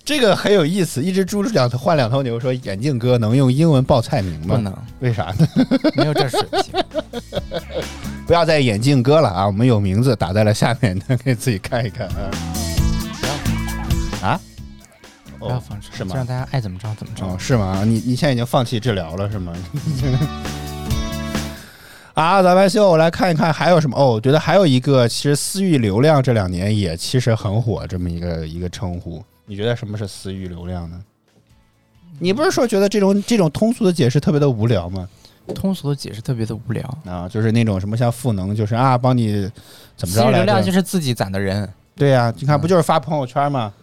[0.04, 1.04] 这个很有意思。
[1.04, 4.56] 一只猪两头换两头牛，说眼镜哥能用英文报菜名吗？
[4.56, 5.47] 不能，为啥呢？
[5.95, 6.62] 没有这水平。
[8.26, 9.45] 不要再眼镜哥了啊！
[9.45, 12.16] 我们有名字打在了下面，大家可以自己看一看啊。
[12.24, 12.32] 啊？
[15.43, 17.25] 不要放是吗就让大家爱怎么着怎么着。
[17.25, 17.83] 哦，是吗？
[17.85, 19.53] 你你现在已经放弃治疗了是吗？
[22.13, 24.11] 啊，咱们秀，我来看一看还有什么哦。
[24.11, 29.23] 我觉得还有一个，其实私域流量这两年也其实很火，这么一个一个称呼。
[29.45, 31.01] 你觉得什么是私域流量呢？
[32.19, 35.09] 你不是说觉得这种这种通俗的解释特别的无聊吗？
[35.55, 36.97] 通俗的解释特别的无聊。
[37.03, 39.49] 啊，就是那种什么像赋能，就是啊，帮你
[39.97, 40.63] 怎么着私域流量？
[40.63, 43.73] 就是自己攒的人对呀、你看不就是发朋友圈吗？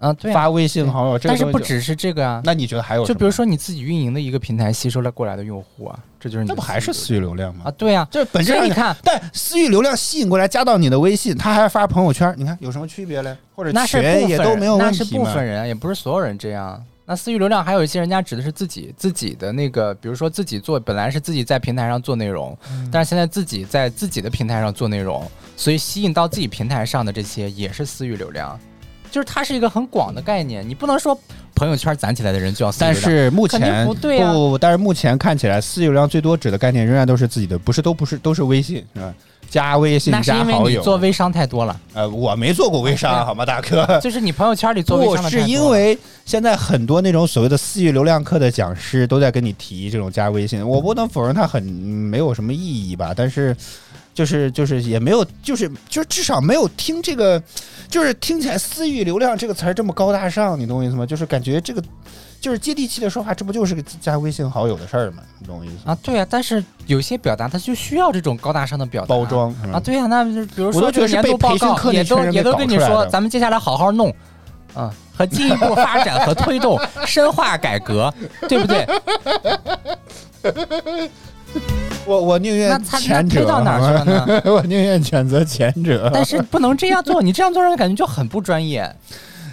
[0.00, 0.34] 啊，对啊。
[0.34, 3.04] 发微信好友，这个但是不只是这个啊，那你觉得还有？
[3.04, 7.66] 就比如说你自己运营的一个平台吸收了过来的用户啊，这就是你那不还是私域流量吗？
[7.66, 7.70] 啊？
[7.70, 13.36] 对啊，这本质上你看，但私域流量吸引过来加到你的微信，他还发朋友圈，你看有什么区别嘞？
[13.54, 15.18] 或者群也都没有人那是问题？
[15.18, 16.82] 部分人，也不是所有人这样。
[17.04, 28.56] 那私域流量还有一些人家指的是自己自己的那个，比如说自己做，本来是自己在平台上做内容，嗯但是现在自己在自己的平台上做内容，所以吸引到自己平台上的这些也是私域流量，
[29.10, 31.18] 就是它是一个很广的概念，你不能说
[31.54, 32.94] 朋友圈攒起来的人就要私域但。
[32.94, 39.14] 是目前不对啊不但是目前看起来私域流量最多指的概念仍然都是自己的，不是都不是都是微信是吧？
[39.48, 40.78] 加微信那是因为加好友。
[40.78, 43.84] 你做微商太多了，呃，我没做过微商好吗，大哥？
[43.98, 53.56] 就是你朋友圈里做微商的太多了因为现在很多那种所谓的私域流量课的讲师都在跟你提这种加微信，我不能否认它很没有什么意义吧，但是
[54.12, 57.42] 就是就是也没有就是就是至少没有听这个，
[57.88, 61.06] 就是听起来私域流量这个词儿这么高大上，你懂我意思吗？
[61.06, 61.82] 就是感觉这个
[62.40, 65.22] 就是接地气的说法，这不就是个加微信好友的事儿吗？
[65.38, 65.92] 你懂我意思吗？
[65.92, 74.14] 啊，对啊，但是有些表达它就需要这种高大上的表达包装啊，对呀、那就是比如我都说这个觉得是被年度报告培训课也都也都跟你说，咱们接下来好好弄，
[74.74, 78.12] 啊，和进一步发展和推动深化改革，
[78.48, 78.86] 对不对？
[82.06, 84.42] 我我宁愿前者，推到哪儿去了呢？
[84.52, 86.10] 我宁愿选择前者。
[86.14, 88.90] 但是不能这样做，你这样做让人感觉就很不专业。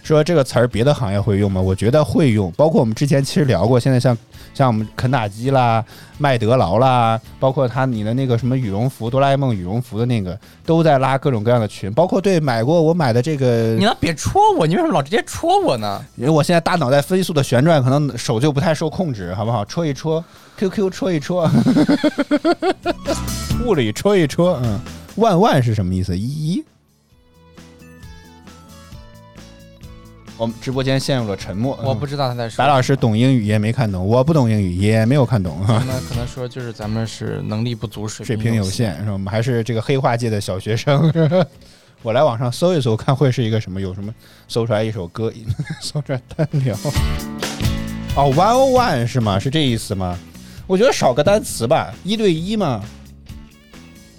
[0.03, 1.59] 说这个词儿别的行业会用吗？
[1.59, 4.17] 我觉得会用，包括我们之前其实聊过，现在像
[4.57, 5.85] 像我们肯塔基啦、
[6.17, 10.35] 麦德劳啦，包括他你的那个什么羽绒服、哆啦 A 梦羽绒服的那个，
[10.65, 14.65] 都在拉各种各样的群，包括对买过我买的这个你，能别戳我？
[14.65, 16.03] 你为什么老直接戳我呢？
[16.15, 19.63] 因为我现在大脑在飞速的旋转，可能手就不太受控制，好不好？
[19.63, 20.25] 戳一戳
[20.57, 21.47] ，QQ 戳一戳，
[23.63, 24.79] 物理戳一戳，嗯，
[25.17, 26.17] 万万是什么意思？
[26.17, 26.63] 一。
[30.37, 31.77] 我们直播间陷入了沉默。
[31.83, 32.57] 我不知道他在说。
[32.57, 39.13] 白老师懂英语也没看懂，我不懂英语也没有看懂，那可能说就是咱们是能力不足，水水平有限，是吧？
[39.13, 41.11] 我们还是这个黑化界的小学生。
[41.11, 41.45] 是 吧
[42.03, 44.13] 我来网上搜一搜，看会是一个什么，有什么
[44.47, 45.33] 搜出来一首歌，
[45.81, 46.75] 搜出来单聊。
[48.15, 49.39] 哦，one o one 是吗？
[49.39, 50.17] 是这意思吗？
[50.67, 52.83] 我觉得少个单词吧，一对一嘛，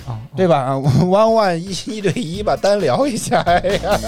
[0.06, 0.58] 啊，对吧？
[0.58, 3.40] 啊，one one 一一对一吧，单聊一下。
[3.42, 4.00] 哎呀，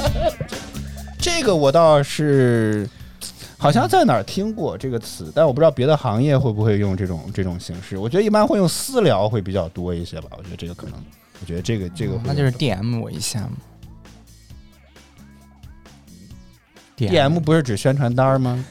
[1.21, 2.89] 这个我倒是
[3.59, 7.99] 好像在哪儿听过这个词，但我不知道别的行业会不会用这种这种形式。
[7.99, 10.31] 我觉得一般会用私聊会比较多一些吧。
[10.39, 10.95] 我觉得这个可能，
[11.41, 13.53] 我觉得这个这个会那就是 DM 我一下嘛。
[16.97, 18.62] DM 不是指宣传单儿吗？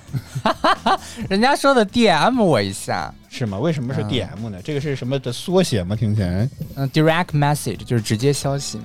[1.29, 3.57] 人家说的 DM 我一下，是吗？
[3.57, 4.59] 为什么是嗯 DM 呢？
[4.63, 5.95] 这个是什么的缩写吗？
[5.95, 8.83] 听起来嗯，direct message 就是直接消息嘛，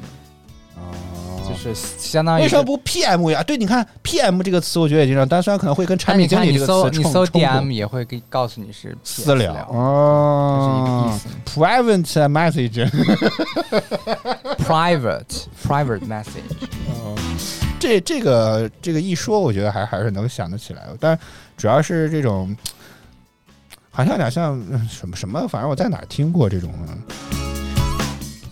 [0.76, 0.82] 哦
[1.48, 3.42] 就是相当于是为什么不 PM 呀？
[3.42, 12.90] 对，你看 PM 这个词，我觉得也经常，但虽然可能会跟产品经理这个词看你搜你搜 DM 也会给告诉你是私聊这是一个哦，private message。
[14.64, 16.24] private private message。
[17.78, 21.18] 这这个这个一说，我觉得还还是能想得起来，但
[21.56, 22.56] 主要是这种，
[23.90, 26.72] 好像有点像嗯什么什么，反正我在哪儿听过这种。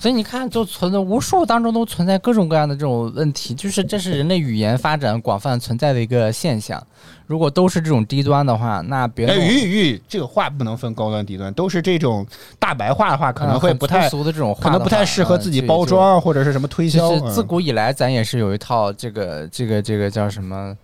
[0.02, 6.84] 所以你看，就存在无数当中都存在各种各样的这种问题，就是这是人类语言发展广泛存在的一个现象。
[7.28, 12.26] 如果都是这种低端的话，那别哎，人语语这个话不能分高端低端，都是这种
[12.58, 15.86] 大白话的话，可能会不太粗俗的这种话可能不太适合自己嗯包。
[15.86, 17.08] 装或者是什么推销。
[17.10, 20.76] 就就是自嗯古以来，咱也是有一套这个这个这个叫什么？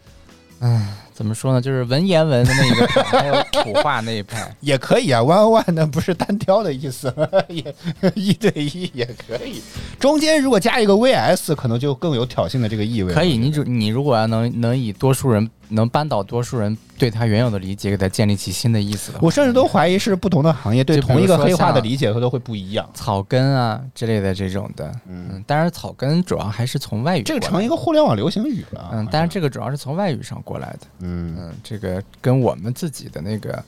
[0.61, 1.61] 唉，怎么说呢？
[1.61, 4.55] 就是文言文的那一派， 还有土话那一派。
[4.61, 7.13] 也可以啊，one one 那不是单挑的意思，
[7.49, 7.75] 也
[8.15, 9.61] 一对一也可以。
[9.99, 13.13] 中间如果加一个 VS，可能就更有挑衅的这个意味。
[13.13, 22.89] 可以，你主你如果要能能以多数人能扳倒多数人对他原有的理解，给他建立起新的意思的，我甚至都怀疑是不同的行业对同一个黑话的理解它都会不一样。
[22.95, 28.91] 草根啊之类的这种的，嗯，嗯，当然草根主要还是从外语这个成一个互联网流行语了。
[28.93, 33.63] 嗯，但是这个主要是从外语上过来的，嗯嗯，这个跟我们自己的那个，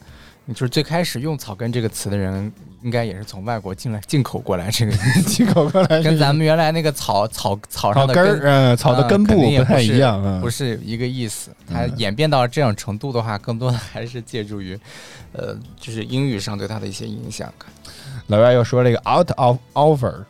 [0.48, 4.92] 就是最开始用草根这个词的人，应该也是从外国进来进口过来，这个
[5.26, 11.50] 进口过来跟咱们原来那个草草草上的根儿，嗯，草的根部不太一样，嗯不是一个意思。
[11.68, 14.78] 它嗯演变到这种程度的话，更多的还是借助于，
[15.32, 17.52] 呃，就是英语上对它的一些影响。
[18.26, 20.24] 老外又说了一个 out of offer，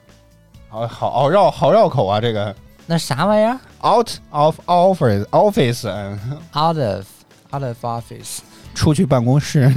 [0.69, 2.55] 好好好绕好绕口啊，这个
[2.87, 6.19] 那啥玩意儿 out of office office，嗯
[6.53, 7.07] ，？Out of
[7.53, 8.39] out of office，
[8.75, 9.69] 出去办公室，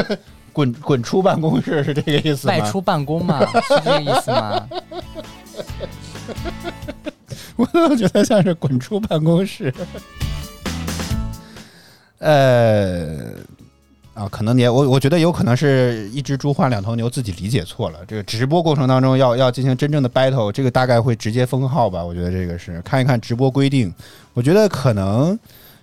[0.52, 2.54] 滚滚出办公室是这个意思吗？
[2.54, 4.68] 外出办公嘛， 是这个意思吗？
[7.56, 9.72] 我都觉得像是滚出办公室。
[12.18, 13.18] 呃，
[14.14, 17.98] 啊，可能你也我我觉得有可能是一只猪换两头牛，自己理解错了。
[18.06, 22.04] 这个直播过程当中要要进行真正的 battle，这个大概会直接封号吧？
[22.04, 23.92] 我觉得这个是看一看直播规定，
[24.34, 25.36] 我觉得可能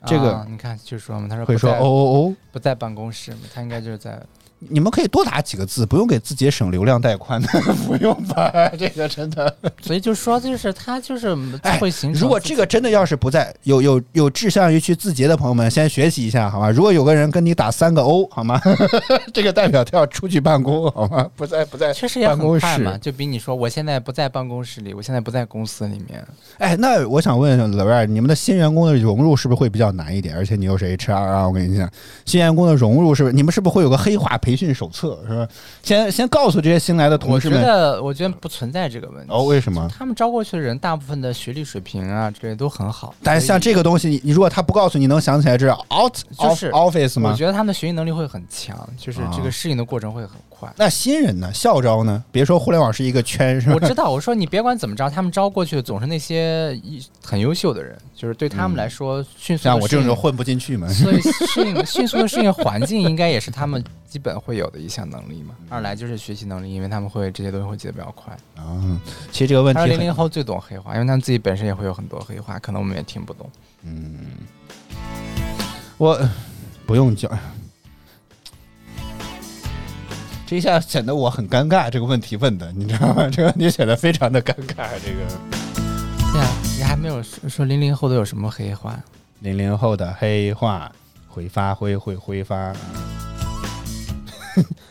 [0.06, 4.22] 这个啊你看就说嘛，他说会说哦哦哦，不在办公室嘛，他应该就是在
[4.68, 7.48] 你们可以多打几个字，不用给自己省流量带宽的，
[7.88, 8.52] 不用吧？
[8.78, 9.56] 这个真的。
[9.82, 12.22] 所以就说就是他就是哎会形成。
[12.22, 16.70] 如果这个真的要是不在，有有有志向于去字节的朋友们，先学习一下好吗？
[16.70, 18.60] 如果有个人跟你打三个 O 好吗？
[19.34, 21.26] 这个代表他要出去办公好吗？
[21.36, 26.26] 不在不在确实也很办公室快嘛，就比你说我现在不在办公室里，我现在不在公司里面，
[26.58, 30.36] 哎，那我想问老外，你们的新员工的融入是不是会比较难一点？
[30.36, 31.90] 而且你又是 HR 啊，我跟你讲，
[32.26, 35.48] 新员工的融入是不是你们是不是会有个黑化培训手册是吧？
[35.84, 39.32] 先先告诉这些新来的同事们我觉得我觉得不存在这个问题。
[39.32, 39.90] 哦，为什么？
[39.98, 43.14] 他们招过去的人，大部分的学历水平啊之类都很好。
[43.24, 47.32] 但是像这个东西，你你如果他不告诉你，能想起来这是 out 就是 office 吗？
[47.32, 50.72] 我觉得他们的学习能力会很强，就是这啊个适应的过程会很快。
[50.76, 51.54] 那新人呢？
[51.54, 52.24] 校招呢？
[52.32, 53.74] 别说互联网是一个圈，是吧？
[53.76, 60.88] 我知道，我说你别管怎么着，他们招过去的总是那些一很优秀的人，就是对他们来说迅速地像我这种人混不进去嘛。
[60.90, 65.56] 所以适应迅速的适应环境，应该也是他们基本会有的一项能力嘛。
[65.62, 68.36] 嗯 二来就是学习能力，因为他们会这些东西会记得比较快。
[68.56, 69.00] 啊，
[69.32, 73.50] 其实这个问题零零后最懂黑话，因为他们自己本身也会有很多黑话，可能我们也听不懂。
[73.84, 74.18] 嗯，
[75.98, 76.20] 我
[76.86, 77.32] 不用讲，
[80.50, 81.92] 这一下显得我很尴尬。
[81.92, 83.30] 这个问题问的，你知道吗？
[83.32, 84.88] 这个问题显得非常的尴尬。
[85.06, 85.20] 这个
[86.34, 89.00] 对啊，你还没有说说零零后都有什么黑话？
[89.42, 90.92] 零零后的黑话
[91.28, 92.74] 会发挥会挥发。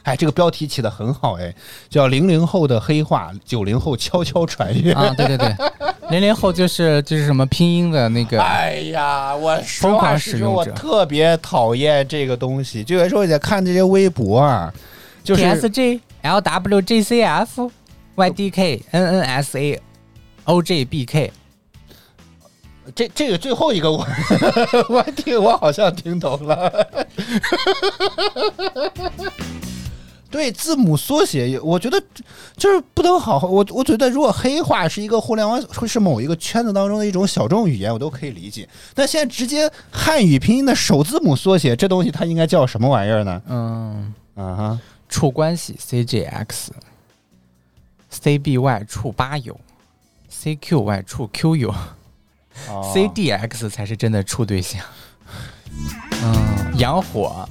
[0.04, 1.52] 哎，这个标题起的很好，哎，
[1.90, 5.52] 叫“零零后的黑话，九零后悄悄传阅”啊，对对对，
[6.08, 12.84] 零零后就是就是什么拼音的那个，哎呀，我实疯狂话实说，我使用者特别讨厌这个东西。
[12.84, 14.72] 就有时候也在看这些微博啊，
[15.28, 17.70] 就是 TSG、LWGCF、
[18.16, 19.78] YDK、NNSA、
[20.46, 21.30] OJBK。
[22.94, 24.06] 这这个最后一个我
[24.88, 26.72] 我听我好像听懂了。
[30.30, 32.02] 对字母缩写，我觉得
[32.56, 33.46] 就是不能好好。
[33.48, 38.66] 我我觉得如果黑话是一个互联网，会是某一个圈子当中的一种小众语言，我都可以理解。
[38.94, 43.42] 但现在直接汉语拼音的首字母缩写，这东西它应该叫什么玩意儿呢？
[43.48, 45.74] 嗯，啊哈，处关系
[48.10, 49.58] CJX，CBY 处吧友
[50.30, 51.70] ，CQY 处 Q 友、
[52.68, 54.82] 哦 CDX 才是真的处对象。
[56.22, 57.48] 嗯，阳火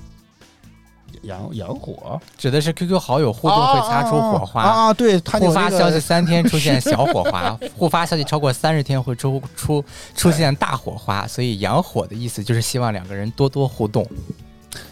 [1.24, 4.62] 阳阳火指的是 QQ 好友互动会擦出火花。
[4.62, 4.94] 啊啊！
[4.94, 9.84] 对，他互发消息三天出现小火花， 互发消息超过三十天会出出
[10.16, 14.06] 出现大火花，所以阳火的意思就是希望两个人多多互动。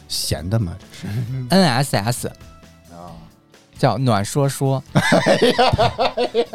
[0.07, 1.13] 闲的嘛，这是
[1.49, 2.30] NSS
[3.78, 4.82] 叫暖说说，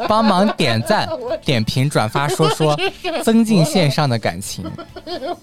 [0.07, 1.07] 帮忙点赞、
[1.43, 2.77] 点评、转发说说，
[3.23, 4.69] 增进线上的感情。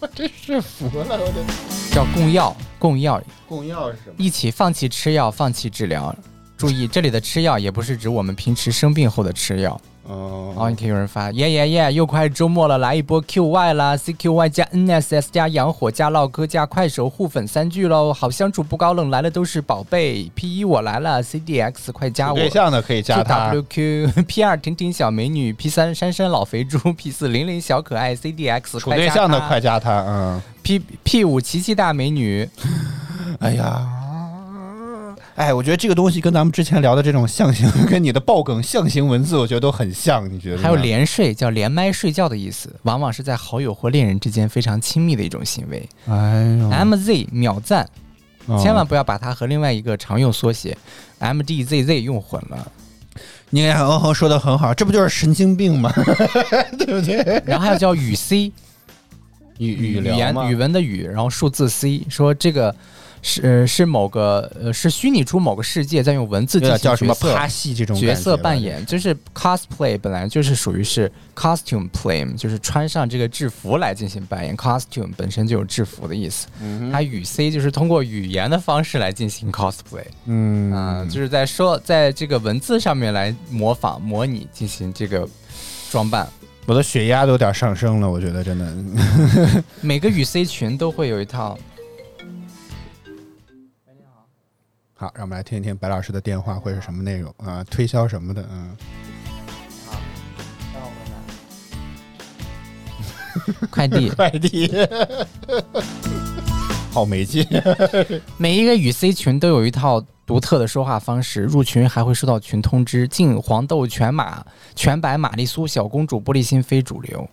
[0.01, 1.45] 我真是服了，我的
[1.93, 4.15] 叫供药，供药，供药是什么？
[4.19, 6.15] 一起放弃吃药，放弃治疗。
[6.57, 9.81] 注意，这里的吃药也不是指我们平时生病后的吃药。
[10.09, 20.31] 哦然后你可以有人发耶耶耶，又快周末了，来一波 QY 啦，CQY 加 NSS 加洋火加唠嗑加快手互粉三句喽，好相处不高冷，来了都是宝贝。
[20.35, 22.39] P 一我来了，CDX 快加我。
[22.39, 23.53] 对象的可以加他。
[23.53, 32.49] WQ P 二婷婷小美女，P 三珊珊老肥猪，P 四玲玲小可爱，CDX 处对象的快加他，嗯，P P 五琪琪大美女，
[33.41, 33.87] 哎呀，
[35.39, 40.59] 哎，我觉得这个东西跟咱们之前聊的这种象形， 跟你的爆梗象形文字，我觉得都很像，你觉得？
[40.61, 45.89] 还有连睡叫连麦睡觉的意思，往往是在好友或恋人之间非常亲密的一种行为。
[46.09, 47.89] 哎呦，MZ 秒赞，
[48.47, 50.77] 哦千万不要把它和另外一个常用缩写
[51.21, 52.73] MDZZ 用混了。
[53.51, 55.93] 你看欧恒说的很好，这不就是神经病吗？
[56.77, 57.41] 对不对？
[57.47, 58.51] 然后还有叫语 C，
[59.59, 62.75] 语语言语文的语，然后数字 C，说这个
[63.23, 74.57] 是呃是某个呃是虚拟出某个世界，再用文字有进行叫什么趴戏这种角色扮演，就是 cosplay 本来就是属于是 costume play，就是穿上这个制服来进行扮演。
[74.57, 85.29] costume 本身就有制服的意思，嗯它语 C 就是通过语言的方式来进行 cosplay，嗯嗯，就是在说在这个文字上面来模仿模拟进行这个
[85.91, 86.29] 装扮。
[86.67, 89.65] 我的血压都有点上升了，我觉得真的。
[89.81, 91.59] 每个语 C 群都会有一套。
[95.01, 97.63] 好，让我们来听一听白老师的电话会是什么内容啊？
[97.71, 98.77] 推销什么的，嗯。
[103.71, 104.69] 快递，快递，
[106.91, 107.47] 好没劲。
[108.37, 113.07] 每一个与 C 群都有一套独特的说话方式，入群还会收到群通知。
[113.07, 114.45] 进黄豆全马、
[114.75, 117.25] 全白玛丽苏、小公主、玻璃心非主流，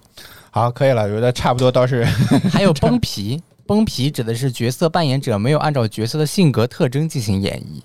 [0.52, 2.06] 好，可以了，我觉得差不多倒是
[2.52, 3.42] 还有崩皮。
[3.66, 7.82] 崩皮指的是角色扮演者没有按照角色的性格特征进行演绎。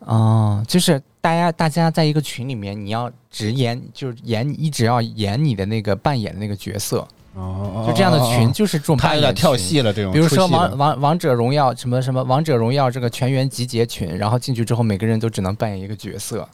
[0.00, 10.12] 哦，就是大家大家在一个群里面，你要只演，就是演，一直要演你的那个扮演的那个角色，哦就这样的群就是这种他有点跳戏了，这种。
[10.12, 16.48] 比如说王王王者荣耀什么什么王者荣耀这个全员集结群，然后进去之后每个人都只能扮演一个角色。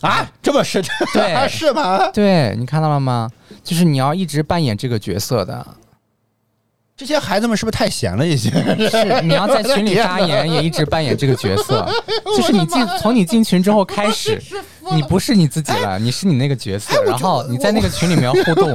[0.00, 0.82] 啊，这么是
[1.12, 2.10] 对 是吗？
[2.10, 3.30] 对你看到了吗？
[3.62, 5.64] 就是你要一直扮演这个角色的，
[7.00, 8.50] 这些孩子们是不是太闲了一些？
[8.90, 11.88] 是你要在群里发言也一直扮演这个角色，
[12.36, 14.38] 就是你进从你进群之后开始，
[14.94, 18.70] 你不是你自己了，你是你那个角色，然后你在那个群里面互动，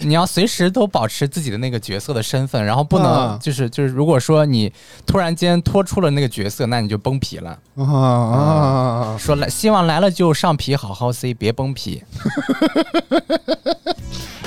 [0.00, 4.70] 你要随时都保持自己的那个角色的身份，然后不能嗯就是就是如果说你
[5.06, 7.58] 突然间脱出了那个角色，那你就崩皮了。
[7.76, 9.16] 啊啊！
[9.18, 12.02] 说来希望来了就上皮好好 C，别崩皮。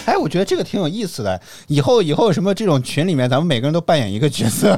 [0.05, 1.39] 哎，我觉得这个挺有意思的。
[1.67, 4.75] 以后以后什么这种群里面，咱们每个人都扮演一个角色，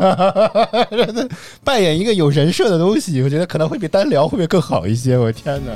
[0.91, 1.27] 真 的
[1.63, 5.17] 扮演一个有人设的东西，我觉得可能会比单聊会不会更好一些？
[5.17, 5.71] 我天哪！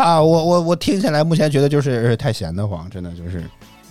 [0.00, 3.42] 啊，我我我听起来目前觉得就是太闲得慌，真的就是。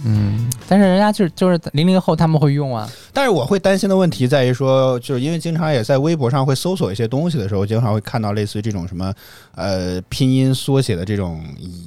[0.06, 9.14] 嗯，但是人家就是就是零零后他们会用啊，但是我会担心的问题在于说，就是因为经常也在微博上会搜索一些东西的时候，经常会看到类似于这种什么
[9.56, 11.42] 呃拼音缩写的这种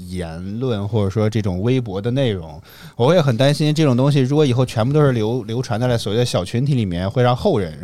[0.08, 2.58] 言论，或者说这种微博的内容，
[2.96, 7.78] 我会很担心这种东西，如果以后全部都是流流传在了所谓的小群体里面，会让后人，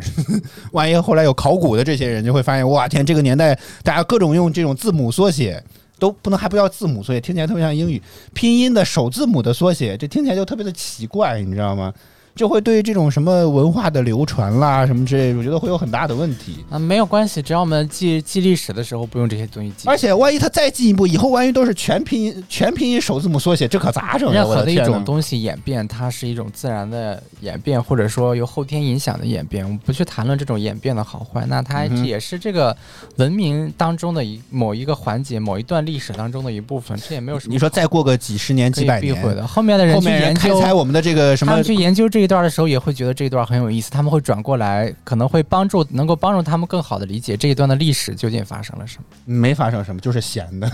[0.71, 3.53] 万一后来有考古的这些人就会发现，哇天，这个年代
[3.83, 5.63] 大家各种用这种字母缩写。
[6.03, 8.01] 都不能还不要字母所以，听起来特别像英语
[8.33, 11.93] 拼音的首字母的缩写，这听起来就特别的奇怪，你知道吗？
[12.35, 16.65] 就会对这种什么文化的流传啦什么之类，我觉得会有很大的问题。
[16.69, 19.87] 啊，没有关系，只要我们记记历史的时候不用这些东西记。
[19.87, 24.33] 而且万一他再进一步，以后万一都是全拼音全拼音首字母缩写，这可咋整啊？
[24.33, 29.63] 任何的一种东西演变，它是一种自然的演变，或者说由后天影响的演变。
[29.63, 32.75] 我们不去谈论这种演变的好坏，那它也是这个
[33.17, 39.13] 文明当中的一某一个环节、某一段历史当中的一部分，这也没有什么你说再过个几十年、几百年。
[39.45, 40.59] 后面的人后去研面人开究。
[40.59, 49.03] 采我们的这个什么他们去研究这一段的时候，也会觉得这一段很有意思，他们会转过来，可能会帮助，能够帮助他们更好的理解这一段的历史究竟发生了什么。
[49.25, 50.69] 没发生什么，就是闲的。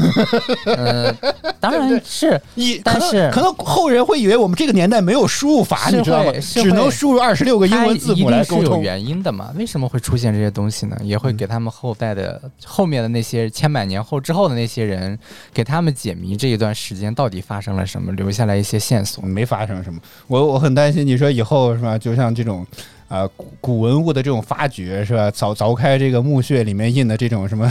[0.66, 1.14] 呃，
[1.60, 6.32] 当然是，一可能但是可能后人会以为我们这个年代没有输入法，你知道吗？
[6.40, 8.80] 只能输入二十六个英文字母来定是有。
[8.80, 9.54] 原因的嘛？
[9.58, 10.98] 为什么会出现这些东西呢？
[11.04, 15.20] 也会给他们后代的后面的那些千百年后之后的那些人，
[15.54, 19.22] 给他们解谜这一段时间到底发生了什么，留下来一些线索。
[19.24, 21.06] 没发生什么，我我很担心。
[21.06, 21.98] 你说以后是吧？
[21.98, 22.66] 就像这种
[23.08, 25.32] 啊、古古文物的这种发掘是吧？
[25.32, 27.68] 凿凿开这个墓穴里面印的这种什么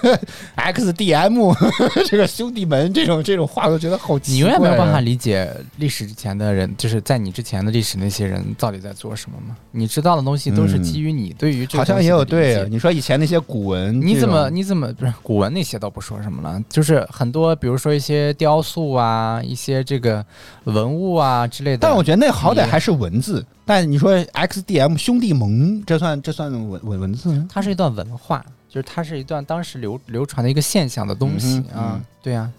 [0.56, 1.54] XDM
[2.08, 4.32] 这个兄弟们这种这种话，都觉得好奇怪、啊。
[4.32, 9.54] 你永远没有办法理解历史之前的人，就是在你之前的历史那些人到底在做什么吗？
[9.70, 12.66] 你知道的东西都是嗯基于你对于这个好像也有对。
[12.70, 20.24] 你说以前那些古文，你怎么你怎么不是古文那些倒不说什么了，就是很多比如说一些雕塑啊，一些这个
[20.70, 21.78] 文物啊之类的。
[21.78, 23.44] 但我觉得那好歹还是文字。
[23.66, 27.46] 但你说 XDM 兄弟盟，这算这算文文文字吗？
[27.52, 32.50] 它是一段文化，就是它是一段当时流流传的一个现象的东西、嗯啊嗯，对呀、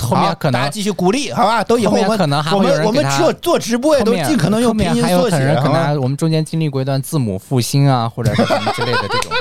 [0.00, 1.62] 后面可能大家继续鼓励，好吧？
[1.62, 9.32] 都以后后我们面可能还我们我们只有做做直播也都尽可能用后面拼音还有缩写，可能可能我们中间经历过一段字母复兴啊，或者是什么之类的这种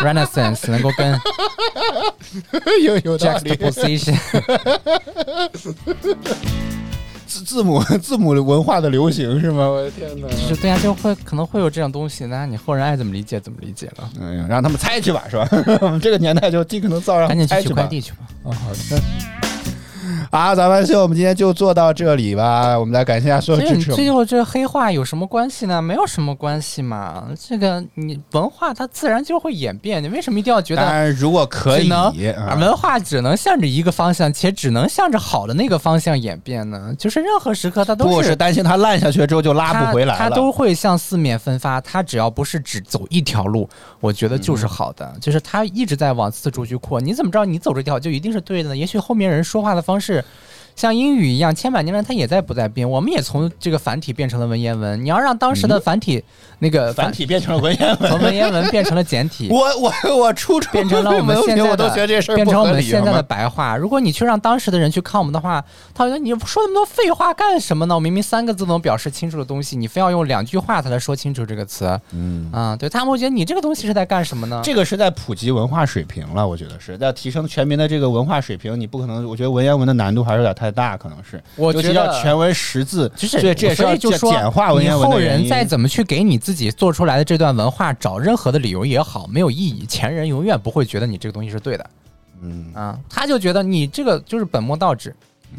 [0.06, 1.18] Renaissance 能够跟
[2.84, 3.50] 有有道理。
[3.50, 4.16] juxtaposition
[7.26, 9.66] 字字母字母文化的流行是吗？
[9.68, 10.28] 我的天哪！
[10.28, 14.08] 就是对呀、就会可能会有这种东西，那你后人爱怎么理解怎么理解了。
[14.20, 15.48] 哎呀，让他们猜去吧，是吧？
[15.82, 18.18] 我们这个年代就尽可能造让赶紧猜去取快递去吧。
[18.44, 19.02] 哦，好的。
[20.30, 22.78] 好，早饭秀，我们今天就做到这里吧。
[22.78, 25.80] 我们来感谢一下所有支持最后这黑话有什么关系呢？
[25.80, 27.28] 没有什么关系嘛。
[27.38, 30.82] 这个你文化它自然就会演变，你为什么一定要觉得？
[30.82, 31.90] 当然，如果可以
[32.58, 36.94] 文化只能向着一个方向，且只能向着好的那个方向演变呢？
[36.98, 40.18] 就是任何时刻它都不是担心它烂下去之后就拉不回来了。
[40.18, 41.80] 它它都会向四面分发。
[41.80, 43.68] 它只要不是只走一条路，
[44.00, 45.04] 我觉得就是好的。
[45.14, 47.00] 嗯就是它一直在往四处去扩。
[47.00, 48.76] 你怎么知道你走这条就一定是对的呢？
[48.76, 50.24] 也许后面人说话的方式。
[50.76, 52.88] 像英语一样，千百年来它也在不在变。
[52.88, 55.02] 我们也从这个繁体变成了文言文。
[55.02, 56.22] 你要让当时的繁体、
[56.58, 63.76] 那个嗯繁体变成了文言文， 从文言文变成了简体， 我我我初中变成了我们现在我的都觉得这事变成我们现在的白话。
[63.76, 65.64] 如果你去让当时的人去看我们的话，
[65.94, 67.94] 他会觉得你说那么多废话干什么呢？
[67.94, 71.98] 我明明三个字能表示清楚的东西，你非要用两句话才来说清楚这个词。
[72.12, 72.50] 嗯。
[72.52, 74.60] 啊，对他们会觉得你这个东西是在干什么呢？
[74.62, 78.78] 这个是在普及文化水平了，我觉得是在提升全民的这个文化水平。
[78.78, 81.42] 你不可能，我觉得文言文的难度还是有点太大，可能是。
[81.56, 85.18] 我觉得要全文识字，就是所以这也是要所以就说简化文言文后。
[85.18, 89.84] 人再怎么去给你自己做出来的这段文化找任何的理由也好，没有意义。
[89.86, 91.90] 前人永远不会觉得你这个东西是对的
[92.42, 95.14] 嗯啊，他就觉得你这个就是本末倒置。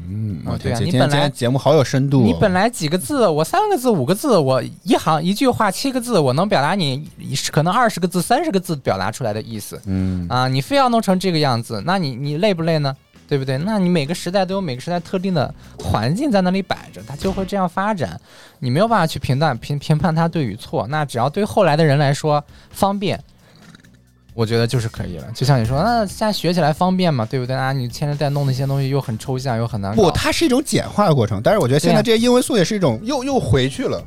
[0.08, 2.24] 嗯，啊对啊你本来节目好有深度哦。
[2.24, 7.10] 你本来几个字，我三个字、五个字，我一行一句话七个字，我能表达你
[7.51, 10.47] 可能二十个字、三十个字表达出来的意思嗯啊！
[10.47, 12.95] 你非要弄成这个样子，那你你累不累呢？
[13.28, 13.57] 对不对？
[13.57, 18.19] 那你每个时代都有每个时代特定的环境在那里摆着，它就会这样发展。
[18.59, 20.88] 你没有办法去评断评评判它对与错。
[20.88, 23.21] 那只要对后来的人来说方便，
[24.34, 25.25] 我觉得就是可以了。
[25.36, 27.73] 就像你说，那现在学起来方便嘛，对不对啊？
[27.73, 29.95] 你现在在弄那些东西又很抽象又很难。
[29.95, 34.01] 不，它是一种简化的过程，但是我觉得现在这些英文素也是一种又又回去了。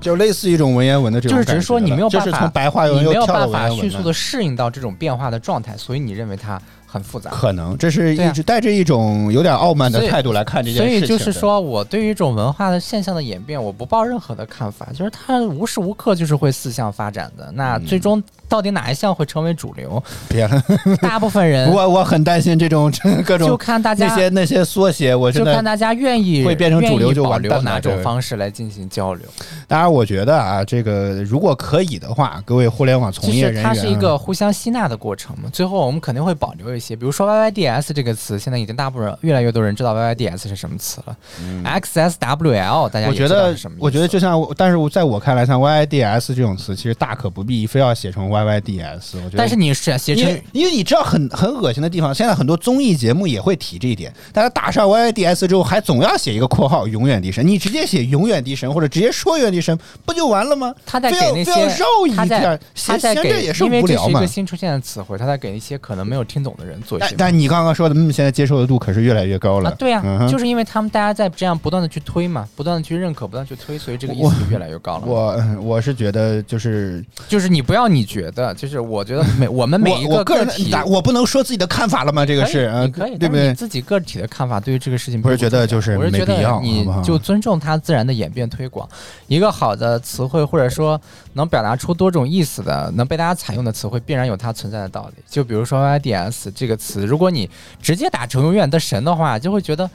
[0.00, 6.58] 就类似一种文言文的这种就是只是说你没有办法，就是从白话文你又跳到没有办法文言文了迅速的适应到这种变化的状态，所以你认为它
[6.90, 7.30] 很复杂。
[7.30, 11.18] 可能这是一直带着一种有点傲慢的态度来看这件所以事情的。
[11.18, 17.52] 就是说我对于一种文化的现象的演变，我不抱任何的看法，就是它无时无刻就是会四向发展的。
[17.52, 20.02] 那最终到底哪一项会成为主流？
[20.28, 20.62] 别了，
[21.00, 22.92] 大部分人 我我很担心这种
[23.24, 25.28] 各种就看大家那些那些缩写，我。
[25.30, 29.24] 就看大家愿意会变成主流就完保留哪种方式来进行交流。
[29.68, 35.48] 当然，我觉得啊，这个如果可以的话，各位互联网从业人员它是一个互相吸纳的过程嘛。
[35.52, 41.16] 最后我们肯定会保留一一些，比如说 YYDS 这个词，现在已经大部分越来越多人知道 YYDS 是什么词了。
[41.64, 49.16] XSWL 大家也知道我觉得什么，我觉得就像，但是我在我看来，像 YYDS 这种词，其实大可不必非要写成 YYDS。
[49.24, 60.74] 我觉得，但是你是写成因为因为你知道很很恶心的地方，现在很多综艺节目也会提这一点，大家打上 YYDS 之后，还总要写一个括号“永远的神”，你直接写“永远的神”或者直接说“永远的神”，不就完了吗？
[60.84, 64.20] 他在非给那些绕一他在点，他在给也，是因为这无聊嘛。
[64.20, 67.08] 是一个新出现的词汇，他在给一些可能没有听懂的人做一些。
[67.10, 69.70] 但但你刚刚说的，嗯，现在接受的度可是越来越高了。
[69.70, 75.04] 啊，对呀、嗯就是因为他们大家在这样不断的去推嘛，不断的去认可，不断去推，所以这个意思就越来越高了。
[75.06, 82.24] 我嗯我是觉得就是就是你不要你觉得，就是我觉得每 我们每一个人个体，我不能说自己的看法了吗？
[82.24, 83.54] 这个是，可以，对不对你？
[83.54, 88.88] 自己个体的看法对于这个事情不是觉得就是我是觉没必要得你就尊重它自然的演变推广。
[89.26, 91.00] 一个好的词汇，或者说
[91.34, 95.22] 能表达出多种意思的，能被大家采用的词汇，必然有它存在的道理。
[95.28, 97.48] 就比如说 YDS 这个词，如果你
[97.80, 99.88] 直接打成永远的神的话，就会觉得。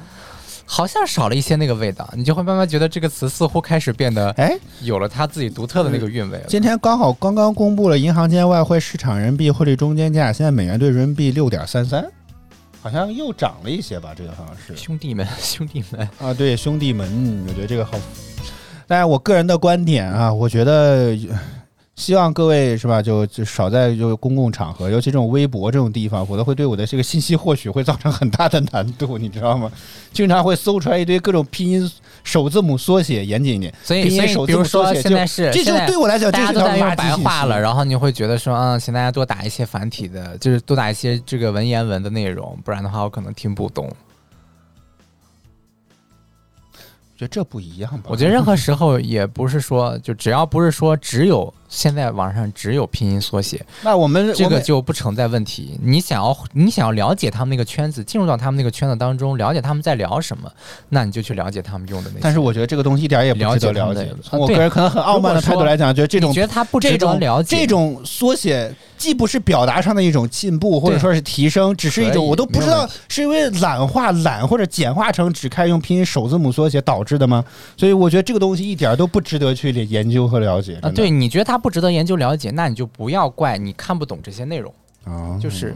[0.65, 6.45] 好像少了一些那个味道，你就会慢慢觉得这个词似乎开始变得哎，有了它自己独特的那个韵味了。
[6.47, 12.03] 今天刚好刚刚公布了银行间外汇市场人民币汇率中间价，现在美元兑人民币六点三三，
[12.81, 14.13] 好像又涨了一些吧？
[14.15, 17.97] 这个好像是兄弟们， 兄弟们，啊，对，兄弟们，嗯我觉得这个好。
[18.87, 21.17] 但是我个人的观点啊，我觉得
[21.95, 29.71] 希望各位是吧，就就少在就公共场合，尤其这种微博这种地方，否则会对我的这个信息获取会造成很大的难度，你知道吗？
[30.11, 31.91] 经常会搜出来一堆各种拼音
[32.23, 33.73] 首字母缩写，严谨一点。
[33.83, 43.85] 所以拼音所以比如首字母缩说现在是这就对我来讲，这是条都在用白话了，然后你会觉得说，嗯，请大家多打一些繁体的，就是多打一些这个文言文的内容，不然的话我可能听不懂。
[47.13, 48.05] 我觉得这不一样吧？
[48.07, 55.77] 我觉得任何时候也不是说，就只要不是说只有现在网上只有拼音缩写，那我们这个就不存在问题。
[55.81, 60.49] 你想要你想要了解他们那个圈子，进入到他们那个圈子当中，了解他们在聊什么，
[60.89, 62.19] 那你就去了解他们用的那些。
[62.21, 77.43] 但是我觉得这个东西一点儿也不值得了解从我个人可能很傲慢的态度来讲，觉得这种觉得他不值得这种了解这种缩写，既不是表达上的一种进步，或者说是提升，只是一种我都不知道是因为懒化懒或者简化成只开用拼音首字母缩写导致的吗？
[77.75, 80.77] 所以我觉得这个东西一点都不值得去研究和了解。
[80.83, 84.73] 啊，对，你觉得它不值得研究了解，那你就不要怪你看不懂这些内容。
[85.05, 85.75] 啊，就是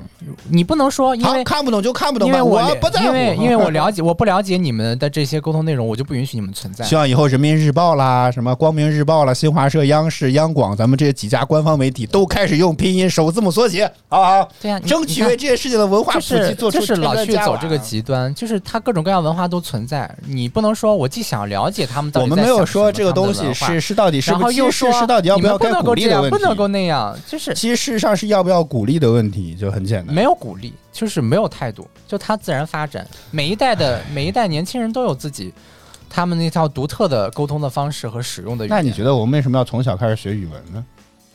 [0.50, 6.86] 你不能说因为看不懂就看不懂吧，因为我我不在乎，因为 因为我了解我不了解你们的这些沟通内容，我就不允许你们存在。
[6.86, 14.50] 希望以后人民日报啦、什么光明日报啦、新华社、央视、央广，咱们这几家官方媒体都开始用拼音首字母缩写，好不好？
[14.62, 18.02] 对呀、你争取为这件事情的文化就普及是做出就是老去走这个极。
[18.02, 29.17] 端，就是他各种各样文化都存在，你不能说我既想了解他们到底我们没有说这个东西是是到底是然后不是又说是到底要不要该鼓励的问题，不能够那样，就是其实事实上是要不要鼓励的问题，
[29.60, 30.14] 就很简单。
[30.14, 33.08] 没有鼓励，就是没有态度，就它自然发展。
[33.32, 35.54] 每一代的每一代年轻人都有自己
[36.10, 38.76] 他们那套独特的沟通的方式和使用的语言。
[38.76, 40.84] 那你觉得我们为什么要从小开始学语文呢？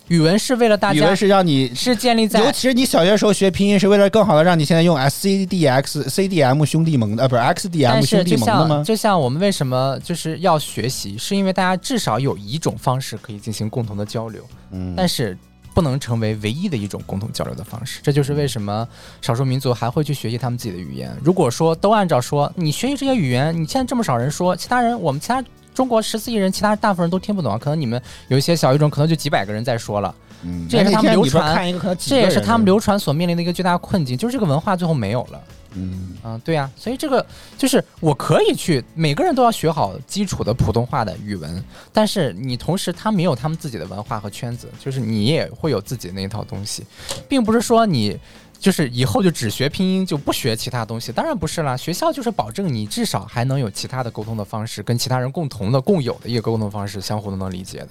[0.09, 8.83] 语文是为了大家语文是让你，是建立在尤其是你小学时候学拼音，是为了更好的让你现在用 S C D X C D M 兄弟盟的，呃，不是 X D M 兄弟盟的吗？
[8.85, 15.39] 就像我们为什么就是要学习，是因为大家至少有一种方式可以进行共同的交流，嗯，但是
[15.75, 18.01] 不能成为唯一的一种共同交流的方式。
[18.03, 18.87] 这就是为什么
[19.21, 21.17] 少数民族还会去学习他们自己的语言。
[21.23, 25.43] 如果说都按照说你学习这些语言，你现在这么少人说，其他人我们其他
[25.75, 30.15] 中国十四亿人，其他大部分人都听不懂，可能你们有一些小语种，可能就几百个人在说了。
[30.45, 35.41] 嗯这也是他们流传这也是他们流传所面临的一个巨大困境，就是这个文化最后没有了。
[35.75, 37.25] 嗯嗯，对呀、所以这个
[37.57, 46.85] 就是我可以去，每个人都要学好基础的普通话的语文，但是你同时他们也有他们自己的文化和圈子，就是你也会有自己那一套东西，
[47.29, 48.19] 并不是说你。
[48.63, 51.77] 就是以后就只学拼音就不学其他东西，当然不是啦。
[51.77, 57.89] 学校就是保证你至少还能有其他的沟通的方式，跟其他人共同的、共有的一个沟通方式，相互都能理解的。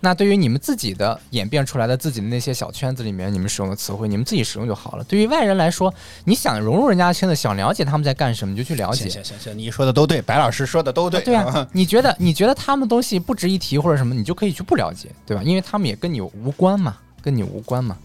[0.00, 5.02] 那对于你们自己的演变出来的自己的那些小圈子里面，你们使用的词汇，你们自己使用就好了。
[5.04, 5.92] 对于外人来说，
[6.24, 9.08] 你想融入人家的圈子，想了解他们在干什么，你就去了解。
[9.08, 15.42] 行行行行，你说的都对，白老师说的都对，对啊，你觉得你觉得他们东西不值一提或者什么，你就可以去不了解，对吧？
[15.42, 17.96] 因为他们也跟你无关嘛，跟你无关嘛，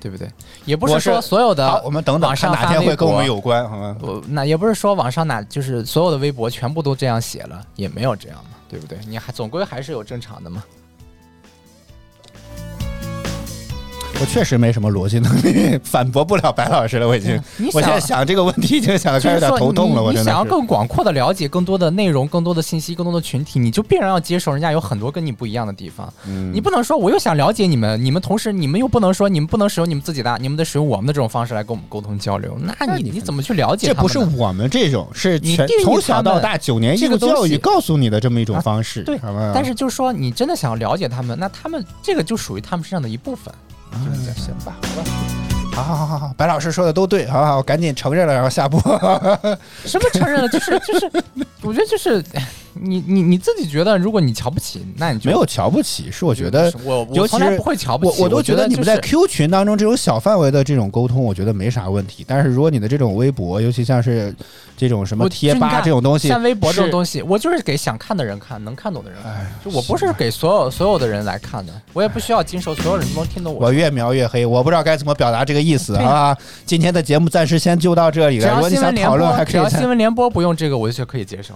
[0.00, 0.28] 对不对？
[0.64, 3.96] 也不是说所有的，我们等等网看哪上发微天会跟我们有关，好吗？
[4.00, 8.98] 我那也不是说网上哪就是所有的微博全部都这样写了，也没有这样嘛，对不对？
[9.06, 10.64] 你还总归还是有正常的嘛。
[14.20, 17.06] 我确实没什么逻辑能力，反驳不了白老师了。
[17.06, 17.40] 我已经，
[17.72, 20.02] 我现在想想这个问题已经想的开始有点头痛了。
[20.02, 20.22] 我真的。
[20.22, 26.12] 你想要更广阔的了解更多的内容、更多的信息、更多的群体，你就必然要接受人家有很多跟你不一样的地方。
[26.26, 32.58] 嗯你不能说我又想了解你们，你们同时你们又不能说你们不能使用你们自己的，你们得使用我们的这种方式来跟我们沟通交流。
[32.60, 34.24] 那那你你你怎么去了解这他们呢？
[34.24, 39.16] 不是我们这种，是全你从小到大九年义务这个教育告诉你的这么一种啊方式，对？
[39.54, 43.52] 但是就是说，你真的想要了解他们，那他们这个就属于他们身上的一部分。
[43.92, 45.10] 嗯行吧，好吧。
[45.74, 48.80] 好好好好好，白老师说的都对，好好，我赶紧承认了，然后下播。
[49.84, 50.48] 什么承认了？
[50.48, 51.10] 就是就是，
[51.62, 52.24] 我觉得就是
[52.74, 62.24] 你你你自己觉得，如果你瞧不起，那你就没有瞧不起，是我觉得我我从来不会瞧不起，我我都觉觉得你们在 Q 群当中这种小范围的这种沟通，我觉得没啥问题。
[62.26, 64.34] 但是如果你的这种微博，尤其像是
[64.76, 69.32] 这种什么贴吧这种东西，像微博这种东西，我就是给想看的人看，能看懂的人看。
[69.32, 73.66] 哎，就我不是给所有所有的人来看的，我也不需要经受所有人都能听懂我。
[73.66, 76.36] 我越描越黑，我不知道该怎么表达这个意思对啊。
[76.64, 78.54] 今天的节目暂时先就到这里了。
[78.54, 81.54] 如果你想讨论还可以新闻联播不用这个，我就可以接受。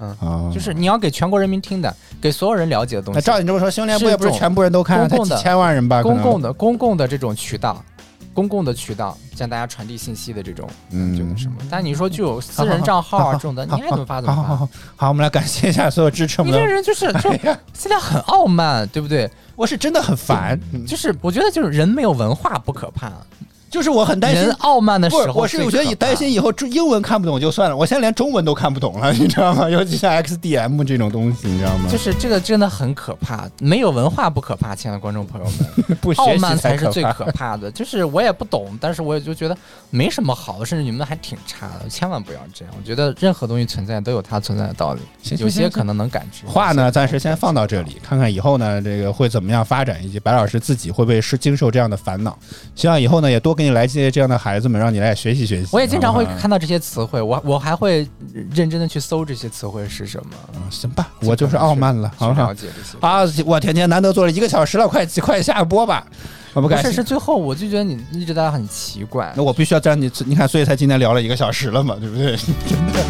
[0.00, 6.02] 啊，就是你要给全国人民听的，给所有人了解的东那西，照你这么说，新闻联播也不是全部人都看，公共的千万人吧？
[6.02, 7.84] 公共的公共的这种渠道，
[8.32, 11.56] 公共的渠道向大家传递信息的这种，嗯这种什么？
[11.70, 14.42] 但你说具有私人账号啊这种的，你爱怎么发怎么发。
[14.42, 16.58] 好好好好，我们来感谢一下所有支持我们的。
[16.58, 17.30] 你这人就是就
[17.74, 19.30] 现在很傲慢，对不对？
[19.56, 23.12] 我是真的很烦，就是我觉得就是人没有文化不可怕，
[23.70, 29.70] 就是我很担心人傲慢的时候我是我觉得你担心以后中英文看不懂就算了，我现在连中文都看不懂了， 你知道吗？
[29.70, 31.88] 尤其像 XDM 这种东西，你知道吗？
[31.88, 37.70] 就是这个真的很可怕，没有文化不可怕，亲爱的观众朋友们，傲 不学习慢才是最可怕的。
[37.70, 39.56] 就是我也不懂，但是我也就觉得
[39.90, 42.74] 没什么好，甚至你们还挺差的，千万不要这样。
[42.76, 46.44] 我觉得任何东西存在都有它存在的道理，行行行有些可能能感知。
[46.46, 52.36] 话呢，暂时先放到这里，看看以后呢，这个会怎么样发展，以及白老师自己会不会是经受这样的烦恼。
[52.74, 55.68] 希望以后呢，也多给你来这些这样的孩子们，让你来学习学习。
[55.70, 58.08] 我也经常会啊看到这些词汇，我我还会
[58.54, 62.54] 认真的去搜这些词汇是什么，嗯行吧，我就是傲慢了，好不好。
[63.00, 66.06] 啊，我天天难得做了一个小时了，快 快下播吧，
[66.54, 66.82] 我不不敢。
[66.82, 72.34] 是，是最后我就觉得你一直在很奇怪那，我必须要让你，你看，所以才今天聊了一个小时了嘛，对不对？
[72.66, 73.04] 真 的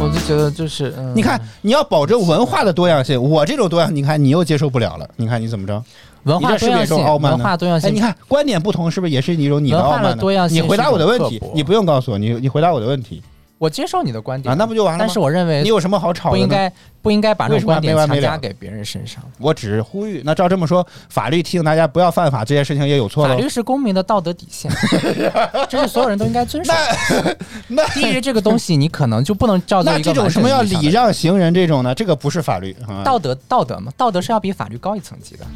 [0.00, 5.82] 我就觉得就是，嗯、你看，你要保证文化的多样性，我这种多样，你看你又接受不了了，你看你怎么着？
[6.24, 10.48] 文化多样性，文化多样性，你看观点不同，是不是也是一种你的傲慢呢？
[10.50, 13.22] 你回答我的问题你不用告诉我，你你回答我的问题
[13.62, 15.04] 我接受你的观点啊，那不就完了吗？
[15.04, 16.32] 但是我认为你有什么好吵的？
[16.32, 19.22] 不应该不应该把这为什么种观点强加给别人身上。
[19.38, 23.48] 我只是呼吁，那照这么说，法律提醒大家不要犯法，这件事情也有错喽法律。
[23.48, 24.68] 是公民的道德底线，
[25.70, 27.36] 这是所有人都应该遵守的。
[27.68, 31.94] 那 低于这个东西，你可能就不能叫做这种什么要礼让行人这种呢？
[31.94, 33.04] 这个不是法律啊。
[33.04, 35.46] 道德道德嘛，道德是要比法律高一层级的。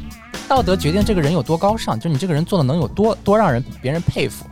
[0.47, 4.45] 道德决定这个人有多高尚，就你这个人做的能有多多让人别人佩服。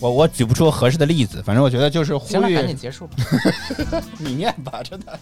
[0.00, 3.16] 我我举不出合适的例子，反正我觉得就是呼吁，赶紧结束吧。
[4.18, 5.18] 你念吧，真的，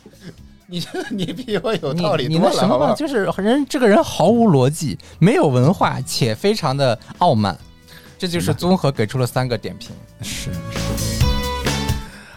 [0.66, 2.94] 你你比我有道理多了，你那什么吧？
[2.94, 7.56] 就是人这个人毫无逻辑，没有文化，且非常的傲慢，
[8.18, 9.90] 这就是综合给出了三个点评。
[10.22, 10.50] 是
[10.96, 11.13] 是。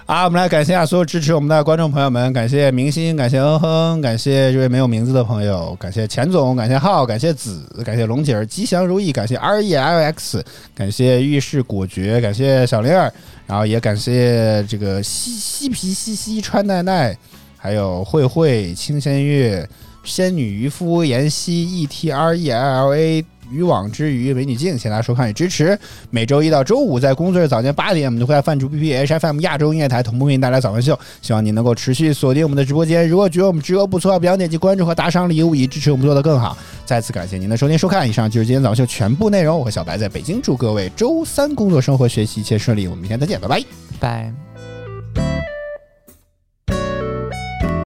[0.07, 10.41] 啊，我们来感谢一下所有支持我们的观众朋友们，感谢明星，感谢嗯哼，感谢这位没有名字的朋友，感谢钱总，感谢浩，感谢子，感谢龙姐儿，吉祥如意，感谢 R E L X，
[10.73, 13.11] 感谢遇事果决，感谢小灵儿，
[13.45, 17.13] 然后也感谢这个西西皮西西川奈奈，
[17.57, 19.67] 还有慧慧、清仙月、
[20.05, 23.25] 仙女渔夫、妍希、E T R E L L A。
[23.51, 25.77] 渔网之鱼、美女镜，谢谢大家收看与支持。
[26.09, 30.97] 每周一到周五在工作日早间八点，我们都会在泛珠 BP H F M 亚洲音乐台同步为您带来早饭秀。
[31.21, 33.07] 希望您能够持续锁定我们的直播间。
[33.07, 36.57] 如果觉得我们直播不错，不要点击关注和打赏礼物，以支持我们做得更好。
[36.85, 39.57] 再次感谢您的收听收看，以上就是今天早上秀全部内容。
[39.57, 42.87] 我和小白在北京，祝各位周三工作、生活、学习一切顺利。
[42.87, 43.63] 我们明天再见，拜拜。
[43.99, 44.46] 拜。